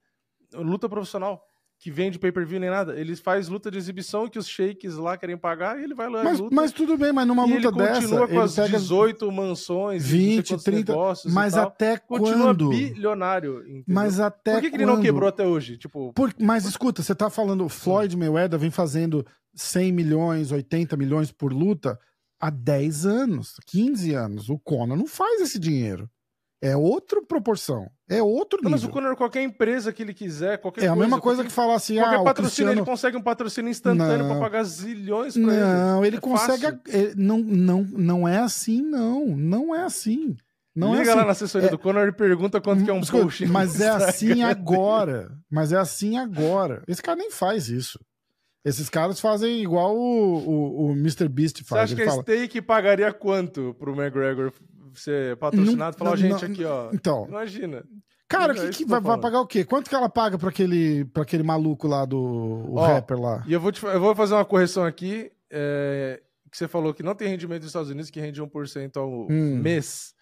luta 0.52 0.88
profissional? 0.88 1.42
Que 1.76 1.90
vende 1.90 2.18
pay-per-view 2.18 2.60
nem 2.60 2.70
nada. 2.70 2.98
Ele 2.98 3.14
faz 3.16 3.48
luta 3.48 3.70
de 3.70 3.76
exibição 3.76 4.28
que 4.28 4.38
os 4.38 4.46
shakes 4.46 4.94
lá 4.94 5.18
querem 5.18 5.36
pagar 5.36 5.78
e 5.78 5.84
ele 5.84 5.94
vai 5.94 6.08
lá 6.08 6.22
mas, 6.22 6.38
luta. 6.38 6.54
Mas 6.54 6.72
tudo 6.72 6.96
bem, 6.96 7.12
mas 7.12 7.26
numa 7.26 7.44
luta 7.44 7.72
dessa. 7.72 7.98
Ele 7.98 8.06
continua 8.06 8.28
com 8.28 8.40
as 8.40 8.54
pega 8.54 8.78
18 8.78 9.32
mansões, 9.32 10.06
20, 10.06 10.62
30. 10.62 10.92
Negócios 10.92 11.34
mas 11.34 11.54
até 11.54 11.98
continua 11.98 12.46
quando? 12.46 12.68
bilionário. 12.70 13.58
Entendeu? 13.62 13.84
Mas 13.88 14.20
até 14.20 14.52
Por 14.52 14.62
que, 14.62 14.70
que 14.70 14.76
ele 14.76 14.86
não 14.86 15.00
quebrou 15.00 15.28
até 15.28 15.44
hoje? 15.44 15.76
Tipo... 15.76 16.12
Por, 16.12 16.32
mas 16.38 16.64
escuta, 16.64 17.02
você 17.02 17.14
tá 17.14 17.28
falando, 17.28 17.68
Floyd 17.68 18.16
Mayweather 18.16 18.58
vem 18.58 18.70
fazendo 18.70 19.26
100 19.54 19.92
milhões, 19.92 20.52
80 20.52 20.96
milhões 20.96 21.32
por 21.32 21.52
luta 21.52 21.98
há 22.40 22.50
10 22.50 23.04
anos, 23.04 23.56
15 23.66 24.14
anos. 24.14 24.48
O 24.48 24.58
Conor 24.58 24.96
não 24.96 25.06
faz 25.06 25.40
esse 25.40 25.58
dinheiro. 25.58 26.08
É 26.64 26.74
outra 26.74 27.20
proporção. 27.20 27.90
É 28.08 28.22
outro 28.22 28.58
nível. 28.58 28.70
Mas 28.70 28.84
o 28.84 28.88
Conor, 28.88 29.14
qualquer 29.16 29.42
empresa 29.42 29.92
que 29.92 30.02
ele 30.02 30.14
quiser, 30.14 30.56
qualquer 30.56 30.84
É 30.84 30.88
a 30.88 30.96
mesma 30.96 31.20
coisa 31.20 31.42
qualquer, 31.42 31.48
que 31.50 31.54
falar 31.54 31.74
assim, 31.74 31.96
qualquer 31.96 32.16
ah, 32.16 32.24
patrocínio, 32.24 32.48
Cristiano... 32.48 32.72
ele 32.72 32.84
consegue 32.84 33.16
um 33.18 33.22
patrocínio 33.22 33.70
instantâneo 33.70 34.26
para 34.26 34.40
pagar 34.40 34.64
zilhões 34.64 35.34
pra 35.34 35.42
não, 35.42 35.52
ele. 35.52 35.62
Não, 35.62 36.04
ele 36.06 36.16
é 36.16 36.20
consegue... 36.20 36.66
Não, 37.16 37.38
não, 37.38 37.82
não 37.82 38.26
é 38.26 38.38
assim, 38.38 38.80
não. 38.80 39.26
Não 39.26 39.74
é 39.74 39.82
assim. 39.82 40.38
Não 40.74 40.94
é 40.94 40.98
Liga 41.00 41.10
é 41.10 41.12
assim. 41.12 41.20
lá 41.20 41.26
na 41.26 41.32
assessoria 41.32 41.68
é... 41.68 41.70
do 41.70 41.78
Conor 41.78 42.08
e 42.08 42.12
pergunta 42.12 42.58
quanto 42.62 42.82
que 42.82 42.90
é 42.90 42.94
um 42.94 43.02
post. 43.02 43.44
Mas 43.46 43.78
é 43.78 43.90
assim 43.92 44.42
agora. 44.42 45.30
Mas 45.50 45.70
é 45.70 45.76
assim 45.76 46.16
agora. 46.16 46.82
Esse 46.88 47.02
cara 47.02 47.18
nem 47.18 47.30
faz 47.30 47.68
isso. 47.68 47.98
Esses 48.64 48.88
caras 48.88 49.20
fazem 49.20 49.62
igual 49.62 49.94
o, 49.94 50.38
o, 50.38 50.86
o 50.86 50.92
Mr. 50.92 51.28
Beast 51.28 51.62
faz. 51.62 51.90
Você 51.90 51.94
acha 51.94 52.02
ele 52.02 52.10
que 52.10 52.18
a 52.18 52.22
Steak 52.22 52.62
pagaria 52.62 53.12
quanto 53.12 53.74
pro 53.74 53.94
McGregor 53.94 54.50
ser 55.00 55.36
patrocinado 55.36 55.96
e 55.96 55.98
falar, 55.98 56.16
gente, 56.16 56.30
não, 56.30 56.52
aqui, 56.52 56.64
ó. 56.64 56.90
Então. 56.92 57.26
Imagina. 57.28 57.84
Cara, 58.28 58.54
que, 58.54 58.68
que 58.70 58.84
vai, 58.84 59.00
vai, 59.00 59.20
pagar 59.20 59.40
o 59.40 59.46
quê? 59.46 59.64
Quanto 59.64 59.88
que 59.88 59.94
ela 59.94 60.08
paga 60.08 60.38
pra 60.38 60.48
aquele, 60.48 61.04
pra 61.06 61.22
aquele 61.22 61.42
maluco 61.42 61.86
lá 61.86 62.04
do 62.04 62.72
ó, 62.74 62.86
rapper 62.86 63.20
lá? 63.20 63.44
E 63.46 63.52
eu 63.52 63.60
vou, 63.60 63.70
te, 63.70 63.84
eu 63.84 64.00
vou 64.00 64.14
fazer 64.14 64.34
uma 64.34 64.44
correção 64.44 64.84
aqui. 64.84 65.30
É, 65.50 66.20
que 66.50 66.58
você 66.58 66.68
falou 66.68 66.94
que 66.94 67.02
não 67.02 67.14
tem 67.14 67.28
rendimento 67.28 67.62
nos 67.62 67.70
Estados 67.70 67.90
Unidos, 67.90 68.10
que 68.10 68.20
rende 68.20 68.40
1% 68.40 68.96
ao 68.96 69.26
hum. 69.30 69.56
mês. 69.56 70.14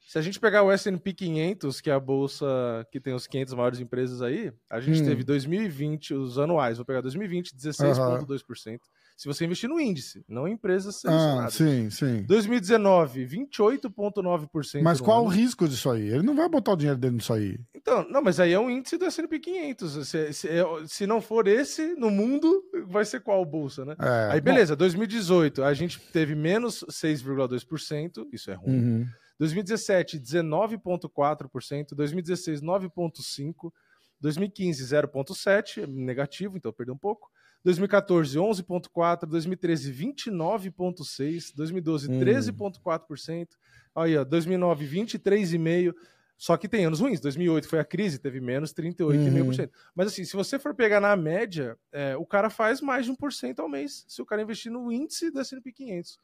Se 0.00 0.18
a 0.18 0.22
gente 0.22 0.40
pegar 0.40 0.64
o 0.64 0.72
S&P 0.72 1.12
500, 1.12 1.80
que 1.80 1.88
é 1.88 1.92
a 1.92 2.00
bolsa 2.00 2.44
que 2.90 2.98
tem 2.98 3.14
os 3.14 3.28
500 3.28 3.54
maiores 3.54 3.78
empresas 3.78 4.20
aí, 4.20 4.52
a 4.68 4.80
gente 4.80 5.00
hum. 5.02 5.04
teve 5.04 5.22
2020, 5.22 6.14
os 6.14 6.38
anuais, 6.38 6.78
vou 6.78 6.84
pegar 6.84 7.00
2020, 7.00 7.54
16,2%. 7.54 8.72
Uhum. 8.72 8.78
Se 9.20 9.28
você 9.28 9.44
investir 9.44 9.68
no 9.68 9.78
índice, 9.78 10.24
não 10.26 10.48
em 10.48 10.52
empresas 10.52 10.96
ah, 10.96 10.98
selecionadas. 10.98 11.54
Ah, 11.54 11.58
sim, 11.58 11.90
sim. 11.90 12.22
2019, 12.22 13.26
28,9%. 13.26 14.80
Mas 14.82 14.98
qual 14.98 15.18
ano. 15.18 15.26
o 15.26 15.28
risco 15.28 15.68
disso 15.68 15.90
aí? 15.90 16.08
Ele 16.08 16.22
não 16.22 16.34
vai 16.34 16.48
botar 16.48 16.72
o 16.72 16.76
dinheiro 16.76 16.98
dele 16.98 17.16
nisso 17.16 17.34
aí. 17.34 17.60
Então, 17.74 18.08
não, 18.08 18.22
mas 18.22 18.40
aí 18.40 18.54
é 18.54 18.58
um 18.58 18.70
índice 18.70 18.96
do 18.96 19.04
S&P 19.04 19.38
500. 19.38 20.08
Se, 20.08 20.32
se, 20.32 20.48
é, 20.48 20.64
se, 20.86 21.06
não 21.06 21.20
for 21.20 21.46
esse, 21.48 21.94
no 21.96 22.10
mundo, 22.10 22.64
vai 22.86 23.04
ser 23.04 23.20
qual 23.20 23.44
bolsa, 23.44 23.84
né? 23.84 23.94
É, 24.00 24.32
aí, 24.32 24.40
beleza, 24.40 24.74
bom. 24.74 24.78
2018, 24.78 25.64
a 25.64 25.74
gente 25.74 26.00
teve 26.00 26.34
menos 26.34 26.82
6,2%, 26.88 28.26
isso 28.32 28.50
é 28.50 28.54
ruim. 28.54 28.78
Uhum. 28.78 29.06
2017, 29.38 30.18
19,4%. 30.18 31.88
2016, 31.94 32.62
9,5%. 32.62 33.70
2015, 34.18 34.82
0,7%, 34.82 35.86
negativo, 35.86 36.56
então 36.56 36.72
perdeu 36.72 36.94
um 36.94 36.98
pouco. 36.98 37.28
2014, 37.64 38.38
11,4%, 38.38 39.26
2013, 39.26 39.92
29,6%, 39.92 41.52
2012, 41.54 42.08
13,4%, 42.08 43.48
aí, 43.94 44.16
ó, 44.16 44.24
2009, 44.24 44.86
23,5%. 44.86 45.94
Só 46.40 46.56
que 46.56 46.66
tem 46.66 46.86
anos 46.86 47.00
ruins. 47.00 47.20
2008 47.20 47.68
foi 47.68 47.78
a 47.80 47.84
crise, 47.84 48.18
teve 48.18 48.40
menos 48.40 48.72
38,5%. 48.72 49.60
Uhum. 49.60 49.68
Mas 49.94 50.06
assim, 50.06 50.24
se 50.24 50.34
você 50.34 50.58
for 50.58 50.74
pegar 50.74 50.98
na 50.98 51.14
média, 51.14 51.76
é, 51.92 52.16
o 52.16 52.24
cara 52.24 52.48
faz 52.48 52.80
mais 52.80 53.04
de 53.04 53.12
1% 53.12 53.58
ao 53.58 53.68
mês 53.68 54.06
se 54.08 54.22
o 54.22 54.24
cara 54.24 54.40
investir 54.40 54.72
no 54.72 54.90
índice 54.90 55.30
da 55.30 55.42
S&P 55.42 55.70
500. 55.70 56.18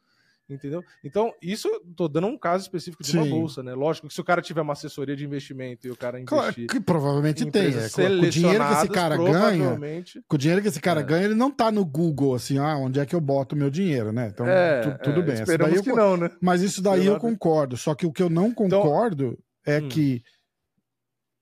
Entendeu? 0.49 0.81
Então, 1.03 1.33
isso, 1.41 1.69
tô 1.93 2.07
dando 2.07 2.27
um 2.27 2.37
caso 2.37 2.63
específico 2.63 3.03
de 3.03 3.11
Sim. 3.11 3.17
uma 3.17 3.25
bolsa, 3.25 3.61
né? 3.61 3.73
Lógico 3.73 4.07
que 4.07 4.13
se 4.13 4.21
o 4.21 4.23
cara 4.23 4.41
tiver 4.41 4.61
uma 4.61 4.71
assessoria 4.71 5.13
de 5.13 5.25
investimento 5.25 5.85
e 5.87 5.91
o 5.91 5.95
cara 5.95 6.21
investir. 6.21 6.37
Claro 6.37 6.55
que 6.55 6.79
provavelmente 6.79 7.45
tem. 7.51 7.67
É, 7.67 7.89
com 7.89 8.01
o 8.01 8.29
dinheiro 8.29 8.65
que 8.65 8.73
esse 8.73 8.87
cara 8.87 9.17
ganha. 9.17 9.77
Com 10.25 10.35
o 10.35 10.37
dinheiro 10.37 10.61
que 10.61 10.67
esse 10.69 10.79
cara 10.79 11.01
é. 11.01 11.03
ganha, 11.03 11.25
ele 11.25 11.35
não 11.35 11.51
tá 11.51 11.69
no 11.69 11.85
Google, 11.85 12.33
assim, 12.33 12.57
ah, 12.57 12.77
onde 12.77 12.97
é 12.97 13.05
que 13.05 13.13
eu 13.13 13.19
boto 13.19 13.55
o 13.55 13.57
meu 13.57 13.69
dinheiro, 13.69 14.13
né? 14.13 14.29
Então, 14.33 14.47
é, 14.47 14.81
tu, 14.81 15.03
tudo 15.03 15.19
é, 15.19 15.23
bem. 15.23 15.33
Esperamos 15.35 15.73
daí 15.73 15.83
que 15.83 15.91
eu, 15.91 15.95
não, 15.97 16.15
né? 16.15 16.31
Mas 16.41 16.61
isso 16.61 16.81
daí 16.81 17.05
eu 17.05 17.19
concordo. 17.19 17.75
Só 17.75 17.93
que 17.93 18.05
o 18.05 18.11
que 18.13 18.23
eu 18.23 18.29
não 18.29 18.47
então, 18.47 18.69
concordo 18.69 19.37
então, 19.61 19.75
é 19.75 19.81
hum. 19.81 19.89
que 19.89 20.23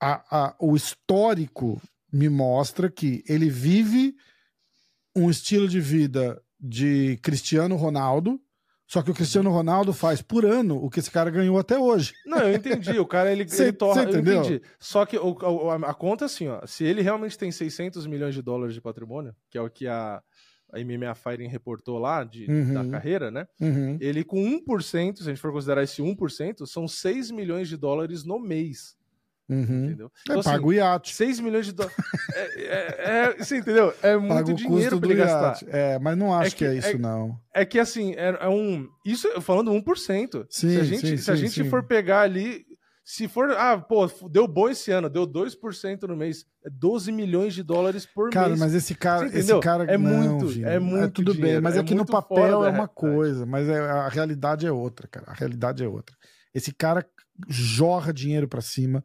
a, 0.02 0.46
a, 0.48 0.56
o 0.60 0.76
histórico 0.76 1.80
me 2.12 2.28
mostra 2.28 2.90
que 2.90 3.24
ele 3.28 3.52
vive 3.52 4.16
um 5.16 5.30
estilo 5.30 5.68
de 5.68 5.80
vida 5.80 6.42
de 6.60 7.20
Cristiano 7.22 7.76
Ronaldo 7.76 8.40
só 8.88 9.01
que 9.01 9.10
o 9.10 9.13
Cristiano 9.13 9.50
Ronaldo 9.50 9.92
faz 9.94 10.22
por 10.22 10.46
ano 10.46 10.77
o 10.84 10.89
que 10.89 11.00
esse 11.00 11.10
cara 11.10 11.32
ganhou 11.32 11.58
até 11.58 11.77
hoje. 11.77 12.13
Não, 12.25 12.39
eu 12.39 12.56
entendi. 12.56 13.00
O 13.00 13.06
cara, 13.06 13.32
ele, 13.32 13.48
cê, 13.50 13.63
ele 13.63 13.74
torna. 13.74 14.04
Eu 14.04 14.20
entendi. 14.20 14.62
Só 14.80 15.06
que 15.06 15.18
o, 15.18 15.70
a, 15.70 15.75
a, 15.89 15.94
conta, 15.94 16.25
assim, 16.25 16.48
ó. 16.48 16.65
Se 16.65 16.84
ele 16.84 17.01
realmente 17.01 17.38
tem 17.38 17.51
600 17.51 18.06
milhões 18.06 18.36
de 18.36 18.42
dólares 18.42 18.75
de 18.75 18.82
patrimônio, 18.82 19.36
que 19.50 19.58
é 19.58 19.62
o 19.62 19.70
que 19.70 19.88
a, 19.88 20.22
a 20.72 20.80
MMA 20.80 21.15
Fighting 21.15 21.48
reportou 21.48 21.98
lá 21.98 22.24
de, 22.24 22.46
uhum. 22.46 22.74
da 22.74 22.88
carreira, 22.88 23.32
né? 23.32 23.48
Uhum. 23.60 23.98
Ele 24.00 24.24
com 24.24 24.38
1%, 24.38 25.18
se 25.18 25.24
a 25.24 25.25
gente 25.25 25.42
for 25.42 25.51
considerar 25.51 25.84
esse 25.84 26.01
1%, 26.01 26.65
são 26.68 26.88
6 26.88 27.32
milhões 27.32 27.68
de 27.68 27.77
dólares 27.77 28.24
no 28.24 28.39
mês. 28.39 28.95
Uhum. 29.48 29.86
Entendeu? 29.86 30.08
É, 30.08 30.20
então, 30.24 30.36
é, 30.36 30.40
assim, 30.40 30.50
paga 30.50 30.66
o 30.66 30.74
iate. 30.74 31.16
6 31.16 31.40
milhões 31.40 31.66
de 31.68 31.72
dólares. 31.72 31.98
é, 32.34 32.42
é, 32.42 32.96
é, 33.08 33.38
você 33.38 33.58
entendeu? 33.58 33.94
É 34.02 34.18
muito 34.18 34.34
paga 34.34 34.54
dinheiro 34.54 35.00
para 35.00 35.10
ele 35.10 35.20
gastar. 35.20 35.68
É, 35.68 36.00
mas 36.00 36.18
não 36.18 36.34
acho 36.34 36.48
é 36.48 36.50
que, 36.52 36.58
que, 36.58 36.66
é 36.66 36.75
isso, 36.75 36.88
é, 36.88 36.98
não. 36.98 37.40
É 37.54 37.66
que 37.66 37.80
assim, 37.80 38.14
é, 38.14 38.38
é 38.42 38.50
um. 38.50 38.88
Isso 39.06 39.30
falando 39.42 39.72
1%. 39.72 40.46
Sim, 40.50 40.70
se 40.70 40.80
a 40.80 40.84
gente, 40.84 41.08
sim, 41.08 41.18
se 41.18 41.24
sim, 41.24 41.32
a 41.32 41.36
gente 41.36 41.64
sim. 41.64 41.70
for 41.70 41.84
pegar 41.84 42.22
ali. 42.22 42.66
Se 43.08 43.28
for, 43.28 43.52
ah, 43.52 43.78
pô, 43.78 44.08
deu 44.28 44.48
bom 44.48 44.68
esse 44.68 44.90
ano, 44.90 45.08
deu 45.08 45.28
2% 45.28 46.08
no 46.08 46.18
mês, 46.18 46.44
é 46.66 46.72
12 46.72 47.12
milhões 47.12 47.54
de 47.54 47.62
dólares 47.62 48.04
por 48.04 48.32
cara, 48.32 48.48
mês. 48.48 48.60
Cara, 48.60 48.72
mas 48.72 48.75
esse 48.75 48.96
cara, 48.96 49.28
esse 49.28 49.60
cara 49.60 49.84
é 49.84 49.96
não, 49.96 50.10
muito, 50.10 50.52
Gino, 50.52 50.68
é 50.68 50.80
muito 50.80 51.12
tudo 51.12 51.34
dinheiro, 51.36 51.62
bem, 51.62 51.62
mas 51.62 51.78
é, 51.78 51.84
que 51.84 51.94
no 51.94 52.04
papel 52.04 52.66
é 52.66 52.70
uma 52.70 52.88
coisa, 52.88 53.46
mas 53.46 53.70
a 53.70 54.10
realidade 54.10 54.66
é 54.66 54.72
outra, 54.72 55.08
cara. 55.08 55.28
A 55.30 55.34
realidade 55.36 55.84
é 55.84 55.88
outra. 55.88 56.16
Esse 56.52 56.74
cara 56.74 57.06
jorra 57.48 58.12
dinheiro 58.12 58.48
para 58.48 58.62
cima 58.62 59.04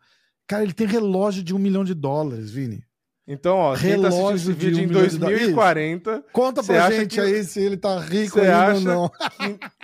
Cara, 0.51 0.65
ele 0.65 0.73
tem 0.73 0.85
relógio 0.85 1.45
de 1.45 1.55
um 1.55 1.61
milhão 1.61 1.85
de 1.85 1.95
dólares, 1.95 2.51
Vini. 2.51 2.83
Então, 3.25 3.57
ó, 3.57 3.73
relógio 3.73 4.31
tá 4.31 4.35
esse 4.35 4.53
vídeo 4.53 4.81
um 4.81 4.83
em 4.83 4.89
2040. 4.89 6.25
Conta 6.33 6.61
pra 6.61 6.91
gente 6.91 7.15
que... 7.15 7.21
aí 7.21 7.45
se 7.45 7.61
ele 7.61 7.77
tá 7.77 8.01
rico 8.01 8.41
ainda 8.41 8.67
acha 8.67 8.79
ou 8.79 8.81
não. 8.81 9.13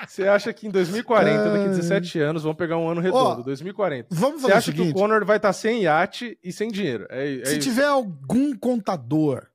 Você 0.04 0.24
acha 0.24 0.52
que 0.52 0.66
em 0.66 0.70
2040, 0.72 1.30
é... 1.30 1.52
daqui 1.52 1.64
a 1.66 1.68
17 1.68 2.18
anos, 2.18 2.42
vamos 2.42 2.58
pegar 2.58 2.78
um 2.78 2.88
ano 2.88 3.00
redondo, 3.00 3.42
ó, 3.42 3.44
2040. 3.44 4.08
Vamos 4.10 4.42
fazer 4.42 4.54
Você 4.54 4.58
acha 4.58 4.72
seguinte, 4.72 4.92
que 4.92 4.98
o 4.98 5.00
Conor 5.00 5.24
vai 5.24 5.36
estar 5.36 5.50
tá 5.50 5.52
sem 5.52 5.84
iate 5.84 6.36
e 6.42 6.52
sem 6.52 6.68
dinheiro? 6.68 7.06
É, 7.10 7.32
é 7.32 7.44
se 7.44 7.58
isso. 7.58 7.60
tiver 7.60 7.86
algum 7.86 8.52
contador, 8.56 9.46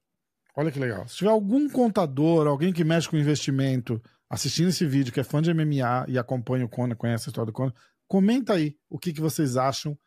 olha 0.56 0.72
que 0.72 0.80
legal, 0.80 1.06
se 1.10 1.18
tiver 1.18 1.32
algum 1.32 1.68
contador, 1.68 2.48
alguém 2.48 2.72
que 2.72 2.86
mexe 2.86 3.10
com 3.10 3.18
investimento, 3.18 4.02
assistindo 4.30 4.70
esse 4.70 4.86
vídeo, 4.86 5.12
que 5.12 5.20
é 5.20 5.26
fã 5.26 5.42
de 5.42 5.54
MMA 5.54 6.06
e 6.08 6.18
acompanha 6.18 6.64
o 6.64 6.70
Conor, 6.70 6.96
conhece 6.96 7.28
a 7.28 7.32
história 7.32 7.48
do 7.48 7.54
Conor, 7.54 7.74
comenta 8.08 8.54
aí 8.54 8.78
o 8.90 8.98
que, 8.98 9.12
que 9.12 9.20
vocês 9.20 9.58
acham 9.58 9.98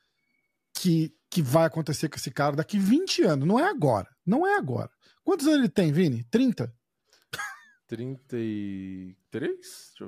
que, 0.84 1.14
que 1.30 1.40
vai 1.40 1.64
acontecer 1.64 2.10
com 2.10 2.16
esse 2.16 2.30
cara 2.30 2.54
daqui 2.54 2.78
20 2.78 3.22
anos. 3.22 3.48
Não 3.48 3.58
é 3.58 3.66
agora. 3.66 4.06
Não 4.26 4.46
é 4.46 4.54
agora. 4.56 4.90
Quantos 5.24 5.46
anos 5.46 5.60
ele 5.60 5.70
tem, 5.70 5.90
Vini? 5.90 6.22
30? 6.24 6.70
33? 7.88 9.56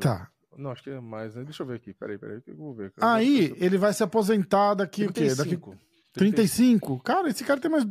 Tá. 0.01 0.31
Não, 0.55 0.71
acho 0.71 0.83
que 0.83 0.91
é 0.91 1.01
mais, 1.01 1.35
né? 1.35 1.45
Deixa 1.45 1.63
eu 1.63 1.67
ver 1.67 1.77
aqui. 1.77 1.95
Peraí, 1.95 2.19
peraí, 2.19 2.43
que 2.43 2.51
eu 2.51 2.57
vou 2.57 2.75
ver. 2.75 2.93
Aí, 3.01 3.55
ele 3.57 3.79
vai 3.79 3.95
se 3.95 4.03
aposentar 4.03 4.75
daqui 4.75 5.11
35. 5.11 5.71
o 5.71 5.73
quê? 5.73 5.79
Daqui 5.79 5.87
35? 6.13 7.01
Cara, 7.01 7.31
esse 7.31 7.43
cara 7.45 7.59
tem 7.61 7.71
mais. 7.71 7.87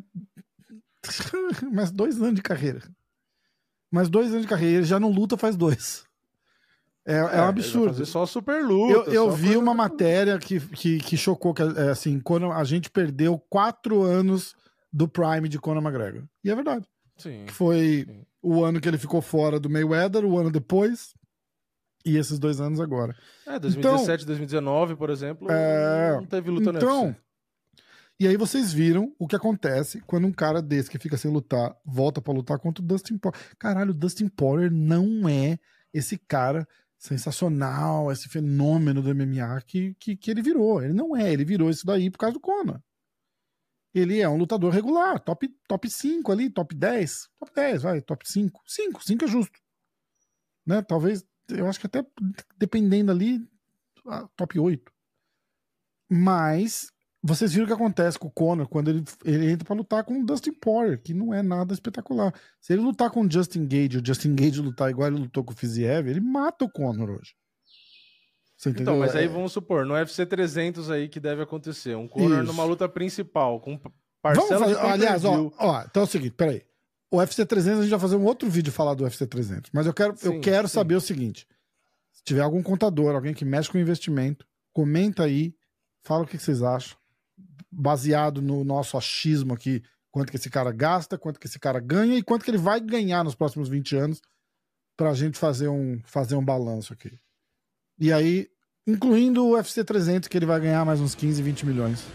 mais 1.73 1.91
dois 1.91 2.21
anos 2.21 2.35
de 2.35 2.43
carreira. 2.43 2.81
Mais 3.91 4.09
dois 4.09 4.29
anos 4.29 4.43
de 4.43 4.47
carreira. 4.47 4.77
Ele 4.77 4.85
já 4.85 4.99
não 4.99 5.09
luta 5.09 5.37
faz 5.37 5.55
dois. 5.55 6.05
É, 7.05 7.17
é, 7.17 7.23
um 7.23 7.27
é, 7.27 7.39
absurdo. 7.39 7.93
Fazer 7.93 8.05
só 8.05 8.25
super 8.25 8.63
luta. 8.63 9.11
Eu, 9.11 9.13
eu 9.13 9.31
vi 9.31 9.55
uma 9.55 9.73
matéria 9.73 10.39
que, 10.39 10.59
que, 10.59 10.97
que 10.97 11.15
chocou, 11.15 11.53
que 11.53 11.61
é 11.61 11.91
assim, 11.91 12.19
quando 12.19 12.51
a 12.51 12.63
gente 12.63 12.89
perdeu 12.89 13.37
quatro 13.49 14.01
anos 14.01 14.55
do 14.91 15.07
Prime 15.07 15.47
de 15.47 15.59
Conor 15.59 15.83
McGregor. 15.83 16.23
E 16.43 16.49
é 16.49 16.55
verdade. 16.55 16.85
Sim. 17.17 17.45
Que 17.45 17.53
foi 17.53 18.05
sim. 18.07 18.25
o 18.41 18.63
ano 18.63 18.81
que 18.81 18.87
ele 18.87 18.97
ficou 18.97 19.21
fora 19.21 19.59
do 19.59 19.69
Mayweather, 19.69 20.25
o 20.25 20.37
ano 20.37 20.49
depois, 20.49 21.13
e 22.03 22.17
esses 22.17 22.39
dois 22.39 22.59
anos 22.59 22.79
agora. 22.79 23.15
É, 23.45 23.59
2017, 23.59 24.23
então, 24.23 24.27
2019, 24.27 24.95
por 24.95 25.09
exemplo, 25.09 25.47
é... 25.51 26.13
não 26.15 26.25
teve 26.25 26.49
luta 26.49 26.71
Então, 26.71 27.15
e 28.19 28.27
aí 28.27 28.37
vocês 28.37 28.71
viram 28.71 29.13
o 29.19 29.27
que 29.27 29.35
acontece 29.35 30.01
quando 30.07 30.25
um 30.25 30.31
cara 30.31 30.61
desse 30.61 30.89
que 30.89 30.97
fica 30.97 31.17
sem 31.17 31.29
lutar, 31.29 31.75
volta 31.85 32.21
para 32.21 32.33
lutar 32.33 32.57
contra 32.57 32.81
o 32.81 32.87
Dustin 32.87 33.17
Poirier. 33.17 33.41
Caralho, 33.59 33.91
o 33.91 33.93
Dustin 33.93 34.29
Poirier 34.29 34.71
não 34.71 35.27
é 35.27 35.59
esse 35.93 36.17
cara 36.17 36.65
sensacional, 36.97 38.11
esse 38.11 38.27
fenômeno 38.29 39.01
do 39.01 39.13
MMA 39.13 39.61
que, 39.61 39.93
que, 39.95 40.15
que 40.15 40.31
ele 40.31 40.41
virou. 40.41 40.81
Ele 40.81 40.93
não 40.93 41.15
é, 41.15 41.31
ele 41.31 41.45
virou 41.45 41.69
isso 41.69 41.85
daí 41.85 42.09
por 42.09 42.17
causa 42.17 42.33
do 42.33 42.39
Conor. 42.39 42.81
Ele 43.93 44.19
é 44.19 44.27
um 44.27 44.37
lutador 44.37 44.73
regular, 44.73 45.19
top, 45.19 45.47
top 45.67 45.89
5 45.89 46.31
ali, 46.31 46.49
top 46.49 46.75
10. 46.75 47.29
Top 47.39 47.51
10, 47.53 47.81
vai, 47.81 48.01
top 48.01 48.29
5. 48.29 48.61
5, 48.65 49.03
5 49.03 49.25
é 49.25 49.27
justo. 49.27 49.59
Né? 50.65 50.81
Talvez, 50.81 51.25
eu 51.49 51.67
acho 51.67 51.79
que 51.79 51.85
até 51.85 52.05
dependendo 52.57 53.11
ali, 53.11 53.47
top 54.35 54.59
8. 54.59 54.91
Mas 56.09 56.91
vocês 57.25 57.51
viram 57.51 57.65
o 57.65 57.67
que 57.67 57.73
acontece 57.73 58.19
com 58.19 58.27
o 58.27 58.31
Conor 58.31 58.67
quando 58.67 58.89
ele, 58.89 59.03
ele 59.25 59.49
entra 59.49 59.65
para 59.65 59.75
lutar 59.75 60.03
com 60.03 60.21
o 60.21 60.25
Dustin 60.25 60.51
Poirier, 60.51 61.01
que 61.01 61.11
não 61.11 61.33
é 61.33 61.41
nada 61.41 61.73
espetacular. 61.73 62.31
Se 62.61 62.73
ele 62.73 62.83
lutar 62.83 63.09
com 63.09 63.21
o 63.21 63.31
Justin 63.31 63.65
Gage, 63.65 63.97
o 63.97 64.05
Justin 64.05 64.35
Gage 64.35 64.61
lutar 64.61 64.91
igual 64.91 65.07
ele 65.07 65.17
lutou 65.17 65.43
com 65.43 65.51
o 65.51 65.55
Fiziev, 65.55 66.07
ele 66.07 66.19
mata 66.19 66.65
o 66.65 66.69
Conor 66.69 67.09
hoje. 67.09 67.33
Você 68.55 68.69
entendeu? 68.69 68.93
Então, 68.93 68.99
mas 68.99 69.15
aí 69.15 69.25
é... 69.25 69.27
vamos 69.27 69.51
supor, 69.51 69.87
no 69.87 69.95
UFC 69.95 70.23
300 70.23 70.91
aí 70.91 71.09
que 71.09 71.19
deve 71.19 71.41
acontecer, 71.41 71.95
um 71.95 72.07
Conor 72.07 72.43
Isso. 72.43 72.51
numa 72.51 72.63
luta 72.63 72.87
principal, 72.87 73.59
com 73.59 73.79
parcela 74.21 74.59
vamos 74.59 74.77
fazer, 74.77 74.87
Aliás, 74.87 75.25
ó, 75.25 75.51
ó, 75.57 75.81
então 75.81 76.03
é 76.03 76.05
o 76.05 76.07
seguinte, 76.07 76.33
peraí. 76.33 76.61
O 77.09 77.17
UFC 77.17 77.43
300 77.43 77.79
a 77.79 77.81
gente 77.81 77.91
vai 77.91 77.99
fazer 77.99 78.17
um 78.17 78.25
outro 78.25 78.47
vídeo 78.47 78.71
falar 78.71 78.93
do 78.93 79.03
UFC 79.03 79.25
300, 79.25 79.71
mas 79.73 79.87
eu 79.87 79.93
quero, 79.93 80.15
sim, 80.15 80.27
eu 80.27 80.41
quero 80.41 80.67
saber 80.67 80.95
o 80.95 81.01
seguinte, 81.01 81.47
se 82.11 82.23
tiver 82.23 82.41
algum 82.41 82.61
contador, 82.61 83.15
alguém 83.15 83.33
que 83.33 83.45
mexe 83.45 83.71
com 83.71 83.79
investimento, 83.79 84.45
comenta 84.71 85.23
aí, 85.23 85.55
fala 86.03 86.23
o 86.23 86.27
que 86.27 86.37
vocês 86.37 86.61
acham 86.61 86.95
baseado 87.75 88.41
no 88.41 88.63
nosso 88.63 88.97
achismo 88.97 89.53
aqui, 89.53 89.83
quanto 90.11 90.31
que 90.31 90.37
esse 90.37 90.49
cara 90.49 90.71
gasta, 90.71 91.17
quanto 91.17 91.39
que 91.39 91.47
esse 91.47 91.59
cara 91.59 91.79
ganha 91.79 92.17
e 92.17 92.23
quanto 92.23 92.45
que 92.45 92.51
ele 92.51 92.57
vai 92.57 92.79
ganhar 92.79 93.23
nos 93.23 93.35
próximos 93.35 93.67
20 93.67 93.95
anos 93.97 94.21
para 94.95 95.09
a 95.09 95.13
gente 95.13 95.37
fazer 95.37 95.67
um, 95.67 95.99
fazer 96.05 96.35
um 96.35 96.43
balanço 96.43 96.93
aqui. 96.93 97.11
E 97.99 98.13
aí, 98.13 98.47
incluindo 98.87 99.43
o 99.45 99.55
UFC 99.55 99.83
300, 99.83 100.29
que 100.29 100.37
ele 100.37 100.45
vai 100.45 100.59
ganhar 100.59 100.85
mais 100.85 101.01
uns 101.01 101.13
15, 101.15 101.41
20 101.41 101.65
milhões. 101.65 102.05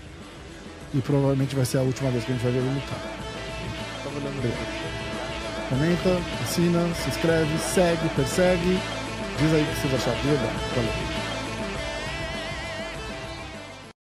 E 0.94 1.01
provavelmente 1.03 1.55
vai 1.55 1.64
ser 1.64 1.79
a 1.79 1.83
última 1.83 2.11
vez 2.11 2.25
que 2.25 2.33
a 2.33 2.35
gente 2.35 2.42
vai 2.42 2.53
ver 2.53 2.59
ele 2.59 2.75
lutar. 2.75 3.20
Comenta, 5.68 6.42
assina, 6.42 6.94
se 6.94 7.11
inscreve, 7.11 7.59
segue, 7.59 8.09
persegue. 8.16 8.79
Diz 9.38 9.53
aí 9.53 9.62
o 9.62 9.66
que 9.66 9.81
vocês 9.81 9.94
acharam 9.94 10.20
de. 10.20 10.27
Valeu. 10.75 11.20